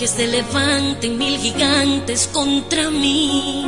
aunque 0.00 0.16
se 0.16 0.26
levanten 0.28 1.18
mil 1.18 1.38
gigantes 1.38 2.26
contra 2.32 2.90
mí, 2.90 3.66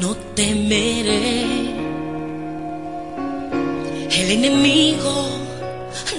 no 0.00 0.16
temeré. 0.34 1.44
El 4.10 4.30
enemigo 4.32 5.28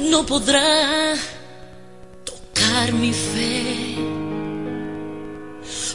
no 0.09 0.25
podrá 0.25 1.16
tocar 2.23 2.93
mi 2.93 3.11
fe. 3.11 3.98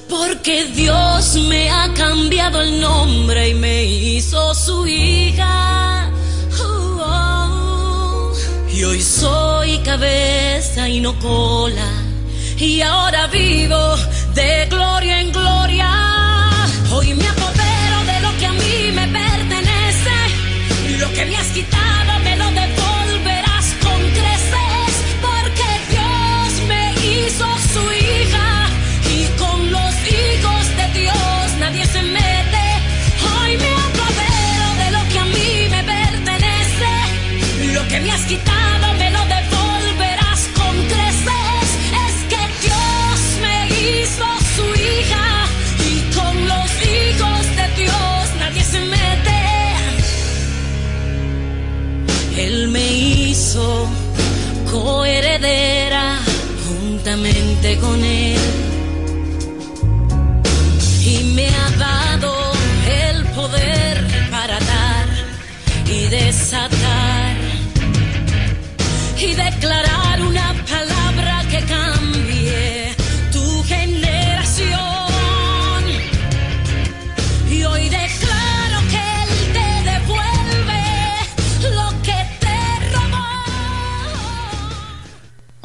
Porque 0.06 0.66
Dios 0.74 1.36
me 1.48 1.70
ha 1.70 1.94
cambiado 1.94 2.60
el 2.60 2.78
nombre 2.78 3.48
y 3.48 3.54
me 3.54 3.84
hizo 3.84 4.54
su 4.54 4.86
hija. 4.86 6.10
Oh, 6.60 6.98
oh. 7.00 8.32
Y 8.70 8.84
hoy 8.84 9.00
soy 9.00 9.78
cabeza 9.78 10.90
y 10.90 11.00
no 11.00 11.18
cola. 11.20 11.95
Y 12.58 12.80
ahora 12.80 13.26
vivo 13.26 13.96
de 14.34 14.66
gloria 14.70 15.20
en 15.20 15.30
gloria. 15.30 15.45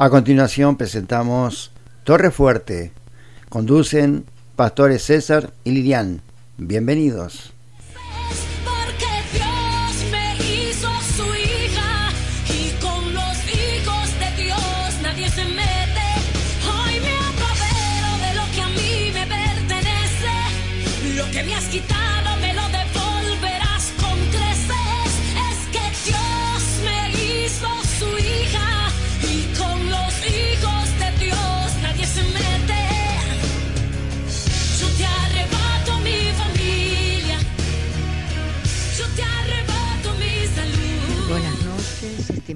A 0.02 0.10
continuación 0.10 0.74
presentamos 0.74 1.70
Torre 2.02 2.32
Fuerte. 2.32 2.90
Conducen 3.48 4.24
Pastores 4.56 5.04
César 5.04 5.52
y 5.62 5.70
Lilian. 5.70 6.22
Bienvenidos. 6.58 7.51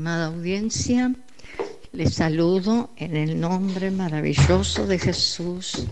Estimada 0.07 0.27
audiencia. 0.27 1.13
Les 1.91 2.15
saludo 2.15 2.91
en 2.97 3.17
el 3.17 3.41
nombre 3.41 3.91
maravilloso 3.91 4.87
de 4.87 5.01
Jesús, 5.01 5.85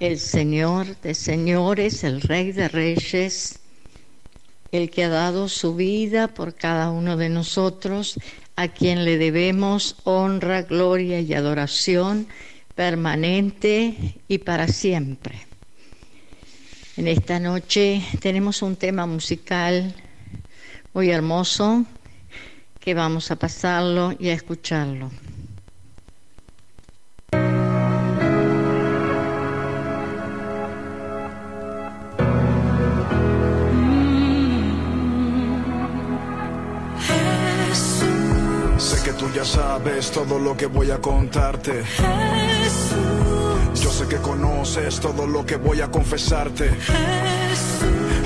el 0.00 0.18
Señor 0.18 1.00
de 1.02 1.14
señores, 1.14 2.02
el 2.02 2.20
Rey 2.20 2.50
de 2.50 2.66
reyes, 2.66 3.60
el 4.72 4.90
que 4.90 5.04
ha 5.04 5.08
dado 5.08 5.48
su 5.48 5.76
vida 5.76 6.34
por 6.34 6.56
cada 6.56 6.90
uno 6.90 7.16
de 7.16 7.28
nosotros, 7.28 8.18
a 8.56 8.66
quien 8.66 9.04
le 9.04 9.18
debemos 9.18 9.94
honra, 10.02 10.62
gloria 10.62 11.20
y 11.20 11.32
adoración 11.32 12.26
permanente 12.74 14.16
y 14.26 14.38
para 14.38 14.66
siempre. 14.66 15.46
En 16.96 17.06
esta 17.06 17.38
noche 17.38 18.02
tenemos 18.18 18.62
un 18.62 18.74
tema 18.74 19.06
musical 19.06 19.94
muy 20.92 21.10
hermoso 21.10 21.86
que 22.82 22.94
vamos 22.94 23.30
a 23.30 23.36
pasarlo 23.36 24.12
y 24.18 24.30
a 24.30 24.32
escucharlo. 24.32 25.08
Sé 38.78 39.04
que 39.04 39.12
tú 39.12 39.30
ya 39.32 39.44
sabes 39.44 40.10
todo 40.10 40.40
lo 40.40 40.56
que 40.56 40.66
voy 40.66 40.90
a 40.90 40.98
contarte. 40.98 41.84
Yo 43.76 43.90
sé 43.90 44.08
que 44.08 44.16
conoces 44.16 44.98
todo 44.98 45.24
lo 45.28 45.46
que 45.46 45.54
voy 45.54 45.80
a 45.80 45.88
confesarte. 45.88 46.70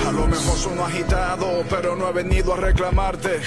A 0.07 0.11
lo 0.13 0.25
mejor 0.25 0.57
sueno 0.57 0.85
agitado, 0.85 1.65
pero 1.69 1.97
no 1.97 2.07
he 2.07 2.13
venido 2.13 2.53
a 2.53 2.57
reclamarte. 2.57 3.41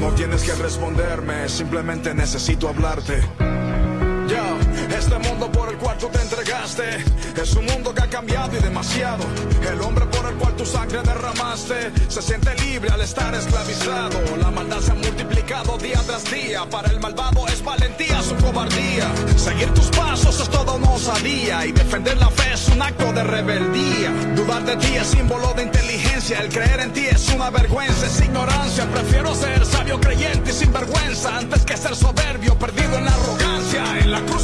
No 0.00 0.08
tienes 0.12 0.42
que 0.44 0.54
responderme, 0.54 1.46
simplemente 1.50 2.14
necesito 2.14 2.70
hablarte. 2.70 3.20
Ya, 4.26 4.56
este 4.96 5.18
mundo 5.18 5.52
por 5.52 5.68
el 5.68 5.76
cual 5.76 5.98
tú 5.98 6.08
te 6.08 6.22
entregaste 6.22 7.04
es 7.36 7.54
un 7.54 7.66
mundo 7.66 7.94
que 7.94 8.00
ha 8.00 8.08
cambiado 8.08 8.56
y 8.56 8.62
demasiado. 8.62 9.24
El 9.70 9.82
hombre 9.82 10.06
por 10.06 10.24
el 10.24 10.36
cual 10.36 10.56
tu 10.56 10.64
sangre 10.64 11.02
derramaste 11.02 11.92
se 12.08 12.22
siente 12.22 12.54
libre 12.64 12.90
al 12.90 13.02
estar 13.02 13.34
esclavizado. 13.34 14.18
La 14.40 14.50
maldad 14.50 14.80
se 14.80 14.92
ha 14.92 14.94
multiplicado 14.94 15.76
día 15.76 16.00
tras 16.06 16.24
día. 16.32 16.64
Para 16.70 16.88
el 16.88 16.98
malvado 16.98 17.46
es 17.48 17.62
valentía 17.62 18.22
su 18.22 18.34
cobardía. 18.36 19.12
Seguir 19.36 19.68
tus 19.74 19.88
pasos 19.88 20.40
es 20.40 20.48
toda 20.48 20.72
una 20.72 20.92
osadía 20.92 21.66
y 21.66 21.72
defender 21.72 22.16
la 22.16 22.30
fe 22.30 22.54
es 22.54 22.68
un 22.68 22.80
acto 22.80 23.12
de 23.12 23.22
rebeldía. 23.22 23.93
De 24.74 24.80
ti 24.80 24.96
es 24.96 25.06
símbolo 25.06 25.54
de 25.54 25.62
inteligencia. 25.62 26.40
El 26.40 26.48
creer 26.48 26.80
en 26.80 26.92
ti 26.92 27.06
es 27.06 27.28
una 27.28 27.48
vergüenza, 27.48 28.06
es 28.06 28.20
ignorancia. 28.20 28.84
Prefiero 28.90 29.32
ser 29.32 29.64
sabio 29.64 30.00
creyente 30.00 30.50
y 30.50 30.52
sin 30.52 30.72
vergüenza 30.72 31.36
antes 31.36 31.64
que 31.64 31.76
ser 31.76 31.94
soberbio 31.94 32.58
perdido 32.58 32.98
en 32.98 33.04
la 33.04 33.12
arrogancia. 33.12 34.00
En 34.00 34.10
la 34.10 34.20
cruz 34.22 34.43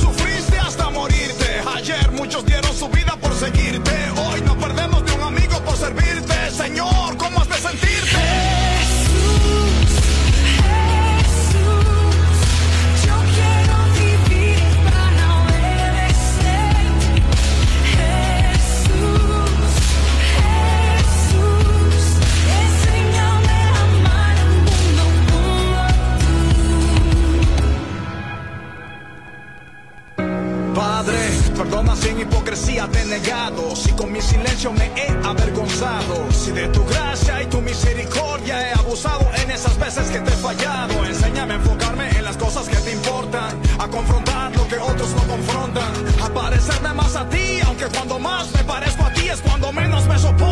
si 33.75 33.93
con 33.93 34.11
mi 34.11 34.21
silencio 34.21 34.73
me 34.73 34.87
he 34.97 35.09
avergonzado, 35.25 36.31
si 36.33 36.51
de 36.51 36.67
tu 36.69 36.85
gracia 36.87 37.43
y 37.43 37.47
tu 37.47 37.61
misericordia 37.61 38.69
he 38.69 38.73
abusado 38.73 39.29
en 39.43 39.51
esas 39.51 39.79
veces 39.79 40.11
que 40.11 40.19
te 40.19 40.31
he 40.31 40.37
fallado, 40.37 41.05
enséñame 41.05 41.55
a 41.55 41.57
enfocarme 41.57 42.09
en 42.11 42.25
las 42.25 42.37
cosas 42.37 42.69
que 42.69 42.77
te 42.77 42.93
importan, 42.93 43.61
a 43.79 43.89
confrontar 43.89 44.57
lo 44.57 44.67
que 44.67 44.79
otros 44.79 45.11
no 45.11 45.23
confrontan, 45.25 45.93
a 46.23 46.29
parecerme 46.31 46.95
más 46.95 47.17
a 47.17 47.29
ti, 47.29 47.61
aunque 47.67 47.87
cuando 47.87 48.19
más 48.19 48.51
me 48.55 48.65
parezco 48.65 49.05
a 49.05 49.13
ti 49.13 49.29
es 49.29 49.41
cuando 49.43 49.73
menos 49.73 50.07
me 50.07 50.19
soportan. 50.19 50.50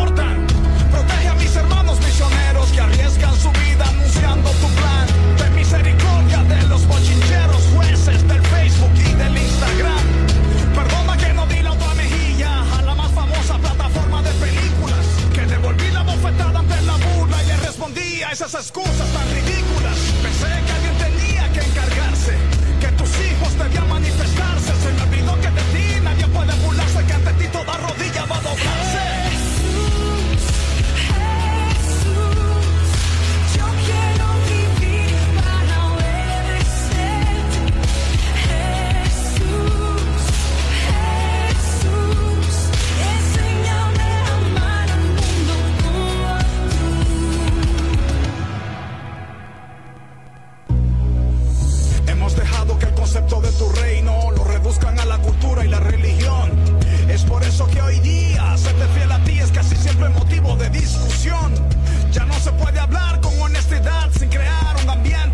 essas 18.31 18.69
coisas, 18.69 19.11
tá 19.11 19.28
buscan 54.69 54.99
a 54.99 55.05
la 55.05 55.17
cultura 55.17 55.65
y 55.65 55.67
la 55.67 55.79
religión. 55.79 56.51
Es 57.09 57.23
por 57.23 57.43
eso 57.43 57.65
que 57.65 57.81
hoy 57.81 57.99
día 58.01 58.55
serte 58.55 58.85
fiel 58.93 59.11
a 59.11 59.17
ti 59.23 59.39
es 59.39 59.51
casi 59.51 59.75
siempre 59.75 60.09
motivo 60.09 60.55
de 60.57 60.69
discusión. 60.69 61.51
Ya 62.11 62.23
no 62.25 62.35
se 62.35 62.51
puede 62.51 62.79
hablar 62.79 63.19
con 63.19 63.33
honestidad 63.41 64.11
sin 64.11 64.29
crear 64.29 64.75
un 64.83 64.89
ambiente 64.91 65.28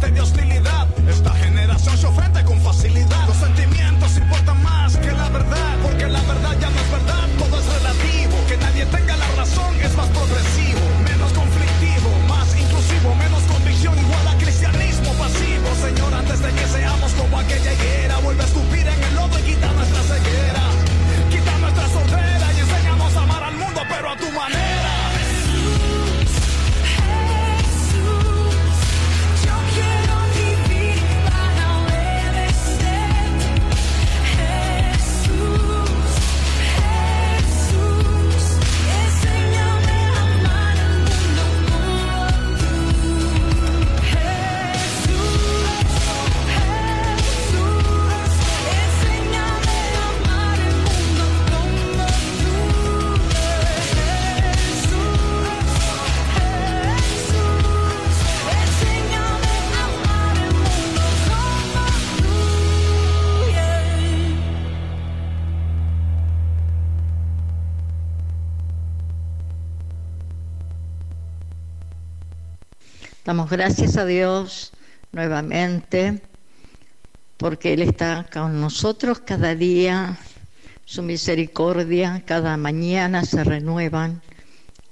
Gracias 73.49 73.97
a 73.97 74.05
Dios 74.05 74.71
nuevamente 75.11 76.21
porque 77.37 77.73
Él 77.73 77.83
está 77.83 78.25
con 78.31 78.59
nosotros 78.59 79.19
cada 79.19 79.53
día, 79.55 80.17
su 80.85 81.03
misericordia 81.03 82.23
cada 82.25 82.57
mañana 82.57 83.23
se 83.23 83.43
renuevan. 83.43 84.21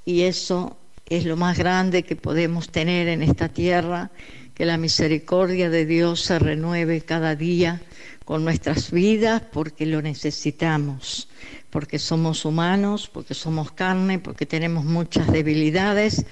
Y 0.05 0.23
eso 0.23 0.77
es 1.07 1.25
lo 1.25 1.35
más 1.35 1.57
grande 1.57 2.03
que 2.03 2.15
podemos 2.15 2.69
tener 2.69 3.07
en 3.07 3.23
esta 3.23 3.49
tierra, 3.49 4.11
que 4.53 4.65
la 4.65 4.77
misericordia 4.77 5.69
de 5.69 5.85
Dios 5.85 6.21
se 6.21 6.37
renueve 6.37 7.01
cada 7.01 7.35
día 7.35 7.81
con 8.25 8.43
nuestras 8.43 8.91
vidas 8.91 9.41
porque 9.51 9.85
lo 9.85 10.01
necesitamos, 10.01 11.27
porque 11.69 11.97
somos 11.97 12.45
humanos, 12.45 13.09
porque 13.11 13.33
somos 13.33 13.71
carne, 13.71 14.19
porque 14.19 14.45
tenemos 14.45 14.85
muchas 14.85 15.31
debilidades. 15.31 16.25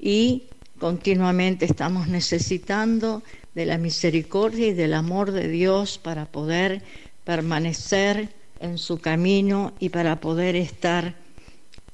Y 0.00 0.44
Continuamente 0.78 1.64
estamos 1.64 2.06
necesitando 2.06 3.22
de 3.54 3.66
la 3.66 3.78
misericordia 3.78 4.68
y 4.68 4.72
del 4.74 4.94
amor 4.94 5.32
de 5.32 5.48
Dios 5.48 5.98
para 5.98 6.26
poder 6.26 6.82
permanecer 7.24 8.32
en 8.60 8.78
su 8.78 9.00
camino 9.00 9.74
y 9.80 9.88
para 9.88 10.20
poder 10.20 10.54
estar 10.54 11.16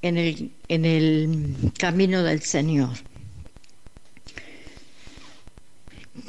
en 0.02 0.18
el, 0.18 0.52
en 0.68 0.84
el 0.84 1.72
camino 1.78 2.22
del 2.22 2.42
Señor. 2.42 2.90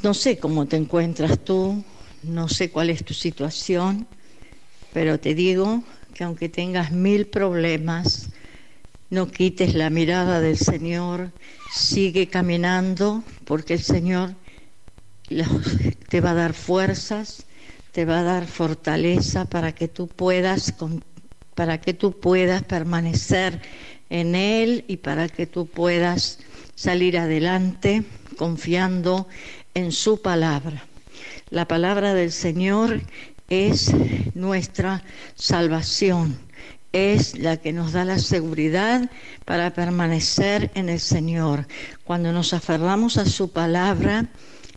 No 0.02 0.14
sé 0.14 0.38
cómo 0.38 0.66
te 0.66 0.76
encuentras 0.76 1.38
tú, 1.44 1.84
no 2.22 2.48
sé 2.48 2.70
cuál 2.70 2.88
es 2.88 3.04
tu 3.04 3.12
situación, 3.12 4.06
pero 4.94 5.20
te 5.20 5.34
digo 5.34 5.82
que 6.14 6.24
aunque 6.24 6.48
tengas 6.48 6.90
mil 6.90 7.26
problemas, 7.26 8.30
no 9.10 9.28
quites 9.30 9.74
la 9.74 9.90
mirada 9.90 10.40
del 10.40 10.58
Señor, 10.58 11.32
sigue 11.68 12.28
caminando 12.28 13.22
porque 13.44 13.74
el 13.74 13.82
Señor 13.82 14.34
te 16.08 16.20
va 16.20 16.30
a 16.30 16.34
dar 16.34 16.54
fuerzas, 16.54 17.46
te 17.92 18.04
va 18.04 18.20
a 18.20 18.22
dar 18.22 18.46
fortaleza 18.46 19.44
para 19.44 19.74
que 19.74 19.88
tú 19.88 20.08
puedas 20.08 20.74
para 21.54 21.80
que 21.80 21.94
tú 21.94 22.20
puedas 22.20 22.62
permanecer 22.64 23.62
en 24.10 24.34
él 24.34 24.84
y 24.88 24.98
para 24.98 25.28
que 25.28 25.46
tú 25.46 25.66
puedas 25.66 26.38
salir 26.74 27.16
adelante 27.16 28.04
confiando 28.36 29.26
en 29.72 29.90
su 29.90 30.20
palabra. 30.20 30.84
La 31.48 31.66
palabra 31.66 32.12
del 32.12 32.30
Señor 32.30 33.00
es 33.48 33.90
nuestra 34.34 35.02
salvación 35.34 36.45
es 36.92 37.38
la 37.38 37.58
que 37.58 37.72
nos 37.72 37.92
da 37.92 38.04
la 38.04 38.18
seguridad 38.18 39.10
para 39.44 39.74
permanecer 39.74 40.70
en 40.74 40.88
el 40.88 41.00
Señor. 41.00 41.66
Cuando 42.04 42.32
nos 42.32 42.52
aferramos 42.52 43.16
a 43.16 43.26
su 43.26 43.52
palabra, 43.52 44.26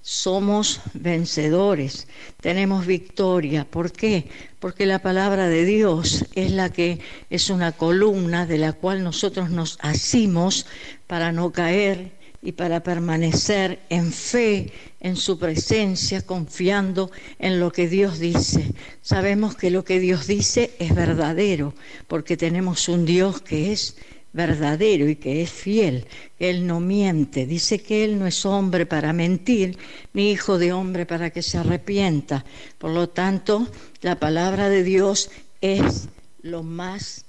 somos 0.01 0.81
vencedores, 0.93 2.07
tenemos 2.41 2.85
victoria. 2.85 3.65
¿Por 3.69 3.91
qué? 3.91 4.29
Porque 4.59 4.85
la 4.85 4.99
palabra 4.99 5.47
de 5.47 5.65
Dios 5.65 6.25
es 6.35 6.51
la 6.51 6.71
que 6.71 6.99
es 7.29 7.49
una 7.49 7.73
columna 7.73 8.45
de 8.45 8.57
la 8.57 8.73
cual 8.73 9.03
nosotros 9.03 9.49
nos 9.49 9.77
asimos 9.81 10.65
para 11.07 11.31
no 11.31 11.51
caer 11.51 12.18
y 12.41 12.53
para 12.53 12.81
permanecer 12.81 13.79
en 13.89 14.11
fe 14.13 14.71
en 14.99 15.15
su 15.15 15.37
presencia, 15.37 16.21
confiando 16.21 17.11
en 17.37 17.59
lo 17.59 17.71
que 17.71 17.87
Dios 17.87 18.19
dice. 18.19 18.73
Sabemos 19.01 19.55
que 19.55 19.71
lo 19.71 19.83
que 19.83 19.99
Dios 19.99 20.27
dice 20.27 20.71
es 20.79 20.93
verdadero, 20.95 21.73
porque 22.07 22.37
tenemos 22.37 22.87
un 22.89 23.05
Dios 23.05 23.41
que 23.41 23.71
es 23.71 23.95
verdadero 24.31 25.09
y 25.09 25.15
que 25.15 25.41
es 25.41 25.49
fiel, 25.49 26.05
Él 26.37 26.67
no 26.67 26.79
miente, 26.79 27.45
dice 27.45 27.79
que 27.79 28.03
Él 28.03 28.19
no 28.19 28.27
es 28.27 28.45
hombre 28.45 28.85
para 28.85 29.11
mentir, 29.11 29.77
ni 30.13 30.31
hijo 30.31 30.57
de 30.57 30.71
hombre 30.71 31.05
para 31.05 31.31
que 31.31 31.41
se 31.41 31.57
arrepienta. 31.57 32.45
Por 32.77 32.91
lo 32.91 33.09
tanto, 33.09 33.67
la 34.01 34.19
palabra 34.19 34.69
de 34.69 34.83
Dios 34.83 35.31
es 35.61 36.09
lo 36.41 36.63
más, 36.63 37.25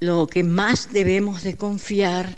lo 0.00 0.26
que 0.26 0.42
más 0.42 0.92
debemos 0.92 1.42
de 1.42 1.56
confiar 1.56 2.36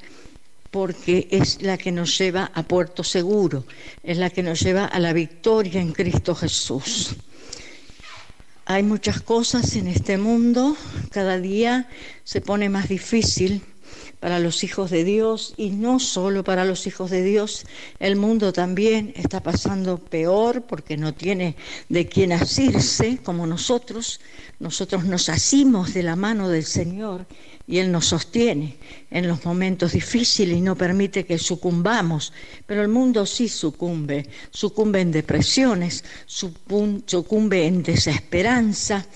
porque 0.74 1.28
es 1.30 1.62
la 1.62 1.78
que 1.78 1.92
nos 1.92 2.18
lleva 2.18 2.50
a 2.52 2.64
puerto 2.64 3.04
seguro, 3.04 3.64
es 4.02 4.18
la 4.18 4.28
que 4.28 4.42
nos 4.42 4.58
lleva 4.58 4.86
a 4.86 4.98
la 4.98 5.12
victoria 5.12 5.80
en 5.80 5.92
Cristo 5.92 6.34
Jesús. 6.34 7.14
Hay 8.64 8.82
muchas 8.82 9.20
cosas 9.20 9.76
en 9.76 9.86
este 9.86 10.18
mundo, 10.18 10.76
cada 11.12 11.38
día 11.38 11.88
se 12.24 12.40
pone 12.40 12.68
más 12.70 12.88
difícil 12.88 13.62
para 14.18 14.40
los 14.40 14.64
hijos 14.64 14.90
de 14.90 15.04
Dios 15.04 15.54
y 15.56 15.70
no 15.70 16.00
solo 16.00 16.42
para 16.42 16.64
los 16.64 16.88
hijos 16.88 17.08
de 17.08 17.22
Dios, 17.22 17.66
el 18.00 18.16
mundo 18.16 18.52
también 18.52 19.12
está 19.14 19.44
pasando 19.44 19.98
peor 19.98 20.62
porque 20.62 20.96
no 20.96 21.14
tiene 21.14 21.54
de 21.88 22.08
quién 22.08 22.32
asirse 22.32 23.18
como 23.22 23.46
nosotros. 23.46 24.20
Nosotros 24.58 25.04
nos 25.04 25.28
asimos 25.28 25.94
de 25.94 26.02
la 26.02 26.16
mano 26.16 26.48
del 26.48 26.64
Señor 26.64 27.26
y 27.66 27.78
Él 27.78 27.90
nos 27.90 28.06
sostiene 28.06 28.76
en 29.10 29.26
los 29.26 29.44
momentos 29.44 29.92
difíciles 29.92 30.58
y 30.58 30.60
no 30.60 30.76
permite 30.76 31.24
que 31.24 31.38
sucumbamos. 31.38 32.32
Pero 32.66 32.82
el 32.82 32.88
mundo 32.88 33.24
sí 33.26 33.48
sucumbe, 33.48 34.28
sucumbe 34.50 35.00
en 35.00 35.12
depresiones, 35.12 36.04
sucumbe 36.26 37.66
en 37.66 37.82
desesperanza, 37.82 39.06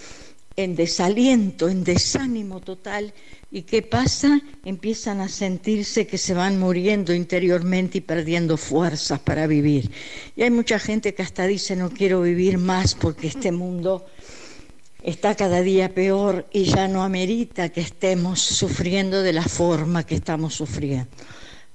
en 0.56 0.74
desaliento, 0.74 1.68
en 1.68 1.84
desánimo 1.84 2.60
total 2.60 3.12
¿Y 3.50 3.62
qué 3.62 3.80
pasa? 3.80 4.42
Empiezan 4.62 5.20
a 5.20 5.28
sentirse 5.30 6.06
que 6.06 6.18
se 6.18 6.34
van 6.34 6.58
muriendo 6.58 7.14
interiormente 7.14 7.96
y 7.98 8.00
perdiendo 8.02 8.58
fuerzas 8.58 9.20
para 9.20 9.46
vivir. 9.46 9.90
Y 10.36 10.42
hay 10.42 10.50
mucha 10.50 10.78
gente 10.78 11.14
que 11.14 11.22
hasta 11.22 11.46
dice 11.46 11.74
no 11.74 11.88
quiero 11.88 12.20
vivir 12.20 12.58
más 12.58 12.94
porque 12.94 13.28
este 13.28 13.50
mundo 13.50 14.04
está 15.08 15.34
cada 15.34 15.62
día 15.62 15.94
peor 15.94 16.46
y 16.52 16.64
ya 16.64 16.86
no 16.86 17.02
amerita 17.02 17.70
que 17.70 17.80
estemos 17.80 18.40
sufriendo 18.40 19.22
de 19.22 19.32
la 19.32 19.42
forma 19.42 20.04
que 20.04 20.14
estamos 20.14 20.54
sufriendo. 20.54 21.08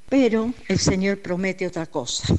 Pero 0.08 0.54
el 0.68 0.78
Señor 0.78 1.22
promete 1.22 1.66
otra 1.66 1.88
cosa. 1.88 2.36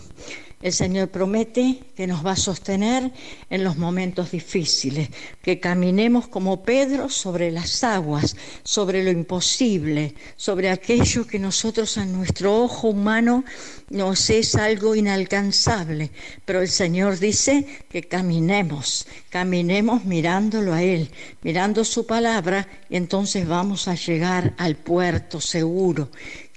El 0.62 0.72
Señor 0.72 1.08
promete 1.08 1.80
que 1.94 2.06
nos 2.06 2.24
va 2.24 2.32
a 2.32 2.36
sostener 2.36 3.12
en 3.50 3.64
los 3.64 3.76
momentos 3.76 4.30
difíciles, 4.30 5.08
que 5.42 5.60
caminemos 5.60 6.26
como 6.28 6.62
Pedro 6.62 7.08
sobre 7.08 7.50
las 7.50 7.84
aguas, 7.84 8.36
sobre 8.62 9.04
lo 9.04 9.10
imposible, 9.10 10.14
sobre 10.36 10.70
aquello 10.70 11.26
que 11.26 11.38
nosotros 11.38 11.98
a 11.98 12.06
nuestro 12.06 12.62
ojo 12.62 12.88
humano 12.88 13.44
nos 13.90 14.30
es 14.30 14.54
algo 14.54 14.94
inalcanzable. 14.94 16.10
Pero 16.44 16.62
el 16.62 16.68
Señor 16.68 17.18
dice 17.18 17.66
que 17.90 18.02
caminemos, 18.02 19.06
caminemos 19.30 20.04
mirándolo 20.04 20.72
a 20.72 20.82
Él, 20.82 21.10
mirando 21.42 21.84
su 21.84 22.06
palabra, 22.06 22.66
y 22.88 22.96
entonces 22.96 23.46
vamos 23.46 23.86
a 23.88 23.94
llegar 23.94 24.54
al 24.56 24.76
puerto 24.76 25.40
seguro 25.40 26.10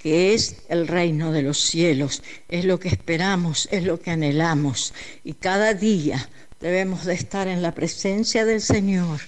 que 0.07 0.33
es 0.33 0.55
el 0.69 0.87
reino 0.87 1.33
de 1.33 1.41
los 1.41 1.59
cielos, 1.59 2.23
es 2.47 2.63
lo 2.63 2.79
que 2.79 2.87
esperamos, 2.87 3.67
es 3.73 3.83
lo 3.83 3.99
que 3.99 4.11
anhelamos. 4.11 4.93
Y 5.25 5.33
cada 5.33 5.73
día 5.73 6.29
debemos 6.61 7.03
de 7.03 7.13
estar 7.13 7.49
en 7.49 7.61
la 7.61 7.73
presencia 7.73 8.45
del 8.45 8.61
Señor 8.61 9.19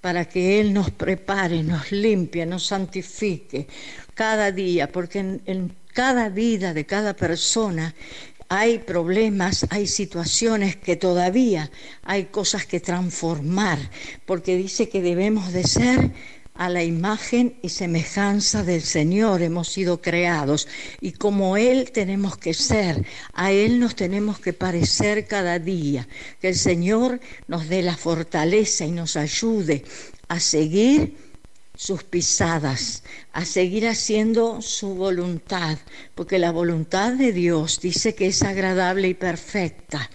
para 0.00 0.26
que 0.26 0.60
Él 0.60 0.72
nos 0.72 0.92
prepare, 0.92 1.64
nos 1.64 1.90
limpie, 1.90 2.46
nos 2.46 2.64
santifique 2.64 3.66
cada 4.14 4.52
día, 4.52 4.92
porque 4.92 5.18
en, 5.18 5.42
en 5.46 5.74
cada 5.92 6.28
vida 6.28 6.74
de 6.74 6.86
cada 6.86 7.16
persona 7.16 7.92
hay 8.48 8.78
problemas, 8.78 9.66
hay 9.70 9.88
situaciones 9.88 10.76
que 10.76 10.94
todavía 10.94 11.72
hay 12.04 12.26
cosas 12.26 12.66
que 12.66 12.78
transformar, 12.78 13.80
porque 14.26 14.56
dice 14.56 14.88
que 14.88 15.02
debemos 15.02 15.52
de 15.52 15.64
ser 15.64 16.12
a 16.60 16.68
la 16.68 16.84
imagen 16.84 17.54
y 17.62 17.70
semejanza 17.70 18.62
del 18.62 18.82
Señor 18.82 19.40
hemos 19.40 19.68
sido 19.68 20.02
creados. 20.02 20.68
Y 21.00 21.12
como 21.12 21.56
Él 21.56 21.90
tenemos 21.90 22.36
que 22.36 22.52
ser, 22.52 23.06
a 23.32 23.50
Él 23.50 23.80
nos 23.80 23.96
tenemos 23.96 24.40
que 24.40 24.52
parecer 24.52 25.26
cada 25.26 25.58
día, 25.58 26.06
que 26.38 26.48
el 26.48 26.54
Señor 26.56 27.18
nos 27.48 27.66
dé 27.70 27.80
la 27.80 27.96
fortaleza 27.96 28.84
y 28.84 28.90
nos 28.90 29.16
ayude 29.16 29.84
a 30.28 30.38
seguir 30.38 31.29
sus 31.80 32.04
pisadas, 32.04 33.04
a 33.32 33.46
seguir 33.46 33.88
haciendo 33.88 34.60
su 34.60 34.96
voluntad, 34.96 35.78
porque 36.14 36.38
la 36.38 36.52
voluntad 36.52 37.14
de 37.14 37.32
Dios 37.32 37.80
dice 37.80 38.14
que 38.14 38.26
es 38.26 38.42
agradable 38.42 39.08
y 39.08 39.14
perfecta. 39.14 40.10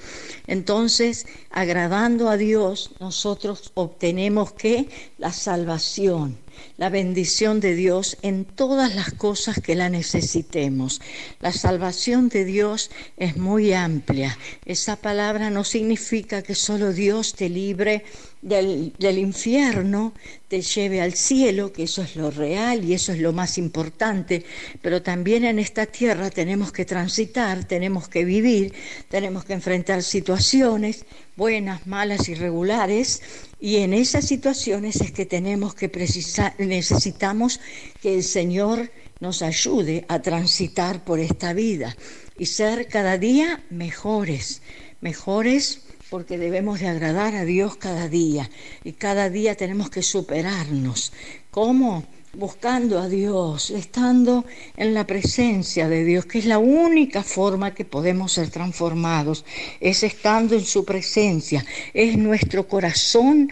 Entonces, 0.45 1.25
agradando 1.49 2.29
a 2.29 2.37
Dios, 2.37 2.91
nosotros 2.99 3.71
obtenemos 3.73 4.53
que 4.53 4.89
la 5.17 5.33
salvación, 5.33 6.37
la 6.77 6.89
bendición 6.89 7.59
de 7.59 7.75
Dios 7.75 8.17
en 8.21 8.45
todas 8.45 8.95
las 8.95 9.13
cosas 9.13 9.59
que 9.61 9.75
la 9.75 9.89
necesitemos. 9.89 11.01
La 11.39 11.51
salvación 11.51 12.29
de 12.29 12.45
Dios 12.45 12.91
es 13.17 13.37
muy 13.37 13.73
amplia. 13.73 14.37
Esa 14.65 14.95
palabra 14.95 15.49
no 15.49 15.63
significa 15.63 16.41
que 16.41 16.55
solo 16.55 16.93
Dios 16.93 17.33
te 17.33 17.49
libre 17.49 18.03
del, 18.41 18.93
del, 18.99 19.17
infierno, 19.17 20.13
te 20.47 20.61
lleve 20.61 21.01
al 21.01 21.13
cielo, 21.13 21.73
que 21.73 21.83
eso 21.83 22.03
es 22.03 22.15
lo 22.15 22.29
real 22.29 22.85
y 22.85 22.93
eso 22.93 23.11
es 23.11 23.19
lo 23.19 23.33
más 23.33 23.57
importante, 23.57 24.45
pero 24.83 25.01
también 25.01 25.45
en 25.45 25.57
esta 25.57 25.87
tierra 25.87 26.29
tenemos 26.29 26.71
que 26.71 26.85
transitar, 26.85 27.63
tenemos 27.63 28.07
que 28.07 28.23
vivir, 28.23 28.71
tenemos 29.09 29.45
que 29.45 29.53
enfrentar 29.53 30.03
situaciones 30.03 31.05
buenas, 31.35 31.85
malas, 31.85 32.29
irregulares, 32.29 33.21
y 33.65 33.77
en 33.77 33.95
esas 33.95 34.27
situaciones 34.27 35.01
es 35.01 35.11
que 35.11 35.25
tenemos 35.25 35.73
que 35.73 35.89
precisar, 35.89 36.53
necesitamos 36.59 37.59
que 37.99 38.13
el 38.13 38.23
Señor 38.23 38.91
nos 39.19 39.41
ayude 39.41 40.05
a 40.07 40.21
transitar 40.21 41.03
por 41.03 41.19
esta 41.19 41.51
vida 41.53 41.97
y 42.37 42.45
ser 42.45 42.87
cada 42.87 43.17
día 43.17 43.63
mejores, 43.71 44.61
mejores 45.01 45.81
porque 46.11 46.37
debemos 46.37 46.79
de 46.79 46.89
agradar 46.89 47.33
a 47.33 47.43
Dios 47.43 47.75
cada 47.75 48.07
día 48.07 48.51
y 48.83 48.91
cada 48.93 49.31
día 49.31 49.55
tenemos 49.55 49.89
que 49.89 50.03
superarnos. 50.03 51.11
¿Cómo? 51.49 52.05
Buscando 52.37 52.99
a 52.99 53.07
Dios, 53.07 53.69
estando 53.69 54.45
en 54.77 54.93
la 54.93 55.07
presencia 55.07 55.87
de 55.87 56.03
Dios, 56.03 56.25
que 56.25 56.39
es 56.39 56.45
la 56.45 56.57
única 56.57 57.23
forma 57.23 57.73
que 57.73 57.85
podemos 57.85 58.33
ser 58.33 58.49
transformados, 58.49 59.45
es 59.79 60.03
estando 60.03 60.55
en 60.55 60.65
su 60.65 60.85
presencia, 60.85 61.65
es 61.93 62.17
nuestro 62.17 62.67
corazón 62.67 63.49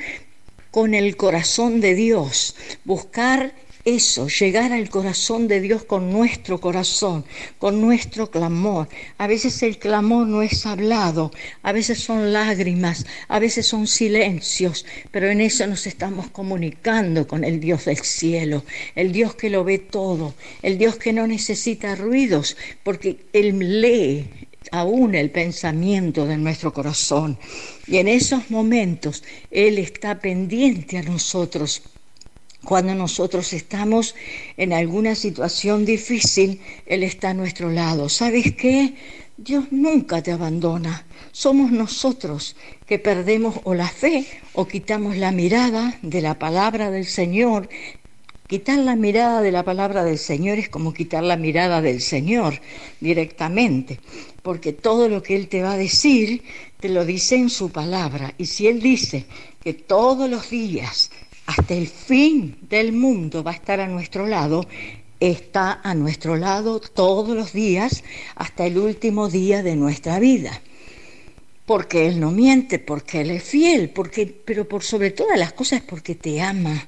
con 0.72 0.94
el 0.94 1.16
corazón 1.16 1.82
de 1.82 1.96
Dios, 1.96 2.56
buscar 2.84 3.54
eso, 3.86 4.28
llegar 4.28 4.72
al 4.72 4.90
corazón 4.90 5.48
de 5.48 5.60
Dios 5.60 5.84
con 5.84 6.12
nuestro 6.12 6.60
corazón, 6.62 7.25
con 7.58 7.82
nuestro 7.82 8.32
clamor. 8.32 8.88
A 9.18 9.28
veces 9.28 9.62
el 9.63 9.78
clamor 9.78 10.28
no 10.28 10.42
es 10.42 10.66
hablado, 10.66 11.32
a 11.63 11.72
veces 11.74 12.00
son 12.00 12.32
lágrimas, 12.32 13.06
a 13.28 13.40
veces 13.40 13.68
son 13.68 13.88
silencios, 13.88 14.86
pero 15.12 15.30
en 15.30 15.42
eso 15.42 15.68
nos 15.68 15.86
estamos 15.86 16.30
comunicando 16.30 17.28
con 17.28 17.44
el 17.44 17.60
Dios 17.60 17.86
del 17.86 17.98
cielo, 17.98 18.63
el 18.96 19.12
Dios 19.12 19.36
que 19.36 19.50
lo 19.50 19.63
ve 19.63 19.80
todo, 19.80 20.34
el 20.62 20.78
Dios 20.78 20.96
que 20.96 21.12
no 21.12 21.28
necesita 21.28 21.96
ruidos, 21.96 22.56
porque 22.84 23.25
Él 23.34 23.82
lee 23.82 24.30
aún 24.72 25.13
el 25.13 25.30
pensamiento 25.30 26.25
de 26.25 26.38
nuestro 26.38 26.74
corazón. 26.74 27.38
Y 27.86 27.98
en 27.98 28.08
esos 28.08 28.50
momentos 28.50 29.24
Él 29.52 29.78
está 29.78 30.20
pendiente 30.20 30.98
a 30.98 31.04
nosotros 31.04 31.82
cuando 32.63 32.96
nosotros 32.96 33.53
estamos 33.53 34.15
en 34.58 34.74
alguna 34.74 35.15
situación 35.15 35.86
difícil, 35.86 36.62
Él 36.86 37.03
está 37.03 37.32
a 37.32 37.34
nuestro 37.34 37.70
lado. 37.70 38.10
¿Sabes 38.10 38.53
qué? 38.55 38.93
Dios 39.38 39.65
nunca 39.72 40.22
te 40.22 40.32
abandona. 40.32 41.05
Somos 41.32 41.72
nosotros 41.72 42.55
que 42.86 43.00
perdemos 43.00 43.60
o 43.63 43.74
la 43.74 43.88
fe 43.88 44.25
o 44.53 44.67
quitamos 44.67 45.17
la 45.17 45.32
mirada 45.32 45.98
de 46.01 46.22
la 46.22 46.39
palabra 46.39 46.91
del 46.91 47.05
Señor. 47.05 47.67
Quitar 48.48 48.77
la 48.79 48.96
mirada 48.96 49.41
de 49.41 49.51
la 49.51 49.63
palabra 49.63 50.03
del 50.03 50.20
Señor 50.20 50.60
es 50.60 50.70
como 50.70 50.93
quitar 50.93 51.24
la 51.24 51.38
mirada 51.38 51.82
del 51.82 52.01
Señor 52.01 52.62
directamente, 53.00 54.00
porque 54.43 54.74
todo 54.74 55.10
lo 55.10 55.24
que 55.24 55.36
Él 55.36 55.48
te 55.48 55.63
va 55.63 55.74
a 55.74 55.77
decir, 55.77 56.43
te 56.79 56.89
lo 56.89 57.03
dice 57.03 57.36
en 57.36 57.50
su 57.50 57.72
palabra. 57.72 58.36
Y 58.38 58.46
si 58.46 58.67
Él 58.67 58.82
dice 58.82 59.25
que 59.63 59.74
todos 59.74 60.29
los 60.29 60.50
días 60.50 61.10
hasta 61.46 61.74
el 61.74 61.88
fin 61.88 62.58
del 62.70 62.94
mundo 62.94 63.44
va 63.44 63.52
a 63.52 63.56
estar 63.56 63.80
a 63.80 63.88
nuestro 63.88 64.28
lado, 64.28 64.66
está 65.20 65.80
a 65.84 65.94
nuestro 65.96 66.36
lado 66.36 66.80
todos 66.80 67.36
los 67.36 67.54
días 67.54 68.04
hasta 68.36 68.66
el 68.66 68.78
último 68.78 69.30
día 69.30 69.64
de 69.64 69.76
nuestra 69.76 70.20
vida. 70.20 70.62
Porque 71.66 72.08
Él 72.08 72.20
no 72.20 72.32
miente, 72.32 72.78
porque 72.78 73.22
Él 73.22 73.32
es 73.32 73.44
fiel, 73.44 73.90
porque, 73.90 74.26
pero 74.28 74.68
por 74.68 74.84
sobre 74.84 75.12
todas 75.12 75.40
las 75.40 75.54
cosas 75.54 75.82
porque 75.82 76.14
te 76.14 76.42
ama, 76.42 76.88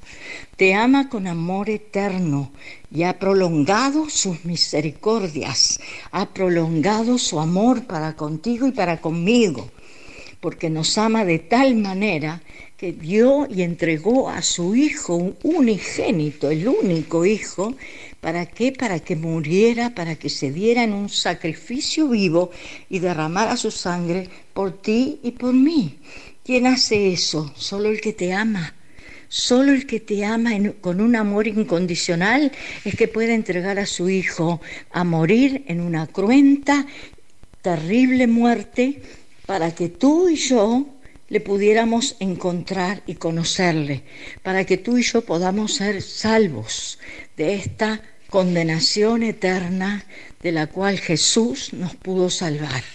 te 0.58 0.74
ama 0.74 1.08
con 1.08 1.28
amor 1.28 1.70
eterno 1.70 2.52
y 2.92 3.04
ha 3.04 3.18
prolongado 3.18 4.10
sus 4.10 4.44
misericordias, 4.44 5.80
ha 6.12 6.26
prolongado 6.34 7.18
su 7.18 7.40
amor 7.40 7.86
para 7.86 8.18
contigo 8.18 8.68
y 8.68 8.72
para 8.72 9.00
conmigo, 9.00 9.70
porque 10.42 10.70
nos 10.70 10.98
ama 10.98 11.24
de 11.24 11.40
tal 11.40 11.76
manera 11.76 12.42
que 12.78 12.92
dio 12.92 13.48
y 13.50 13.62
entregó 13.62 14.30
a 14.30 14.42
su 14.42 14.76
hijo 14.76 15.16
un 15.16 15.38
unigénito, 15.44 16.50
el 16.52 16.68
único 16.68 17.26
hijo, 17.26 17.74
¿para 18.20 18.46
qué? 18.46 18.74
Para 18.74 19.00
que 19.00 19.16
muriera, 19.16 19.96
para 19.96 20.16
que 20.16 20.30
se 20.30 20.52
diera 20.52 20.84
en 20.84 20.92
un 20.92 21.08
sacrificio 21.08 22.10
vivo 22.10 22.52
y 22.90 23.00
derramara 23.00 23.56
su 23.56 23.72
sangre 23.72 24.30
por 24.54 24.82
ti 24.82 25.20
y 25.24 25.32
por 25.32 25.54
mí. 25.54 26.00
¿Quién 26.44 26.68
hace 26.68 27.14
eso? 27.14 27.54
Solo 27.56 27.90
el 27.90 28.02
que 28.02 28.14
te 28.14 28.34
ama. 28.34 28.76
Solo 29.30 29.72
el 29.72 29.88
que 29.88 30.00
te 30.00 30.24
ama 30.26 30.52
con 30.82 31.02
un 31.02 31.16
amor 31.16 31.48
incondicional 31.48 32.52
es 32.84 32.96
que 32.96 33.08
puede 33.08 33.34
entregar 33.34 33.80
a 33.80 33.86
su 33.86 34.10
hijo 34.10 34.62
a 34.92 35.04
morir 35.04 35.64
en 35.68 35.82
una 35.82 36.08
cruenta, 36.08 36.86
terrible 37.62 38.28
muerte 38.28 39.02
para 39.46 39.74
que 39.74 39.90
tú 39.90 40.30
y 40.30 40.36
yo 40.36 40.95
le 41.36 41.42
pudiéramos 41.42 42.16
encontrar 42.22 43.04
y 43.06 43.16
conocerle, 43.16 44.04
para 44.42 44.64
que 44.64 44.78
tú 44.78 44.98
y 44.98 45.04
yo 45.04 45.20
podamos 45.20 45.74
ser 45.74 46.02
salvos 46.02 46.98
de 47.36 47.56
esta 47.56 48.02
condenación 48.30 49.22
eterna 49.22 50.06
de 50.42 50.54
la 50.54 50.68
cual 50.68 50.98
Jesús 50.98 51.74
nos 51.74 51.94
pudo 51.98 52.30
salvar. 52.30 52.86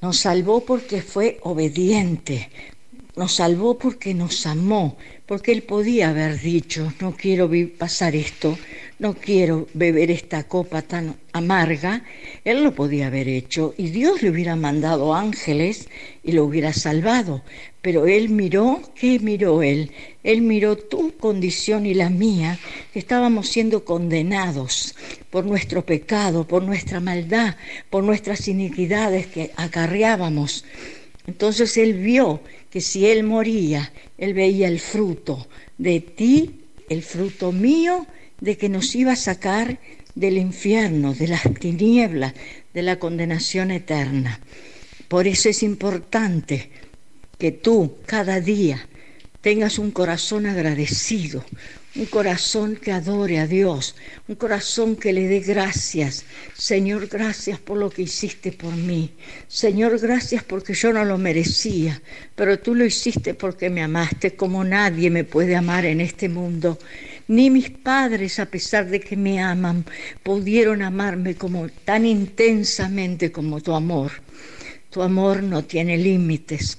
Nos 0.00 0.20
salvó 0.20 0.64
porque 0.64 1.02
fue 1.02 1.38
obediente. 1.42 2.48
nos 3.14 3.34
salvó 3.34 3.76
porque 3.76 4.14
nos 4.14 4.46
amó, 4.46 4.96
porque 5.26 5.52
Él 5.52 5.62
podía 5.62 6.08
haber 6.08 6.40
dicho, 6.40 6.94
no 6.98 7.14
quiero 7.14 7.50
pasar 7.76 8.16
esto, 8.16 8.56
no 9.00 9.14
quiero 9.14 9.66
beber 9.72 10.10
esta 10.10 10.44
copa 10.44 10.82
tan 10.82 11.16
amarga, 11.32 12.04
Él 12.44 12.62
lo 12.62 12.74
podía 12.74 13.06
haber 13.06 13.28
hecho 13.28 13.74
y 13.78 13.88
Dios 13.88 14.22
le 14.22 14.28
hubiera 14.28 14.56
mandado 14.56 15.14
ángeles 15.14 15.88
y 16.22 16.32
lo 16.32 16.44
hubiera 16.44 16.74
salvado. 16.74 17.42
Pero 17.80 18.06
Él 18.06 18.28
miró, 18.28 18.82
¿qué 18.94 19.18
miró 19.18 19.62
Él? 19.62 19.90
Él 20.22 20.42
miró 20.42 20.76
tu 20.76 21.16
condición 21.16 21.86
y 21.86 21.94
la 21.94 22.10
mía, 22.10 22.58
que 22.92 22.98
estábamos 22.98 23.48
siendo 23.48 23.86
condenados 23.86 24.94
por 25.30 25.46
nuestro 25.46 25.84
pecado, 25.84 26.46
por 26.46 26.62
nuestra 26.62 27.00
maldad, 27.00 27.56
por 27.88 28.04
nuestras 28.04 28.48
iniquidades 28.48 29.28
que 29.28 29.50
acarreábamos. 29.56 30.66
Entonces 31.26 31.78
Él 31.78 31.94
vio 31.94 32.42
que 32.68 32.82
si 32.82 33.06
Él 33.06 33.24
moría, 33.24 33.92
Él 34.18 34.34
veía 34.34 34.68
el 34.68 34.78
fruto 34.78 35.48
de 35.78 36.00
ti, 36.00 36.60
el 36.90 37.02
fruto 37.02 37.50
mío, 37.50 38.06
de 38.40 38.56
que 38.56 38.68
nos 38.68 38.94
iba 38.94 39.12
a 39.12 39.16
sacar 39.16 39.78
del 40.14 40.38
infierno, 40.38 41.14
de 41.14 41.28
las 41.28 41.42
tinieblas, 41.58 42.34
de 42.74 42.82
la 42.82 42.98
condenación 42.98 43.70
eterna. 43.70 44.40
Por 45.08 45.26
eso 45.26 45.48
es 45.48 45.62
importante 45.62 46.70
que 47.38 47.52
tú 47.52 47.96
cada 48.06 48.40
día 48.40 48.86
tengas 49.40 49.78
un 49.78 49.90
corazón 49.90 50.46
agradecido, 50.46 51.44
un 51.96 52.06
corazón 52.06 52.76
que 52.76 52.92
adore 52.92 53.40
a 53.40 53.46
Dios, 53.46 53.96
un 54.28 54.36
corazón 54.36 54.96
que 54.96 55.12
le 55.12 55.26
dé 55.26 55.40
gracias. 55.40 56.24
Señor, 56.54 57.08
gracias 57.08 57.58
por 57.58 57.78
lo 57.78 57.90
que 57.90 58.02
hiciste 58.02 58.52
por 58.52 58.74
mí. 58.76 59.10
Señor, 59.48 59.98
gracias 59.98 60.44
porque 60.44 60.74
yo 60.74 60.92
no 60.92 61.04
lo 61.04 61.18
merecía, 61.18 62.00
pero 62.36 62.58
tú 62.58 62.74
lo 62.74 62.84
hiciste 62.84 63.34
porque 63.34 63.70
me 63.70 63.82
amaste 63.82 64.36
como 64.36 64.62
nadie 64.62 65.10
me 65.10 65.24
puede 65.24 65.56
amar 65.56 65.84
en 65.86 66.00
este 66.00 66.28
mundo. 66.28 66.78
Ni 67.30 67.48
mis 67.48 67.70
padres, 67.70 68.40
a 68.40 68.46
pesar 68.46 68.90
de 68.90 68.98
que 68.98 69.16
me 69.16 69.38
aman, 69.38 69.84
pudieron 70.24 70.82
amarme 70.82 71.36
como 71.36 71.68
tan 71.68 72.04
intensamente 72.04 73.30
como 73.30 73.60
tu 73.60 73.72
amor. 73.72 74.10
Tu 74.90 75.00
amor 75.00 75.40
no 75.44 75.62
tiene 75.62 75.96
límites. 75.96 76.76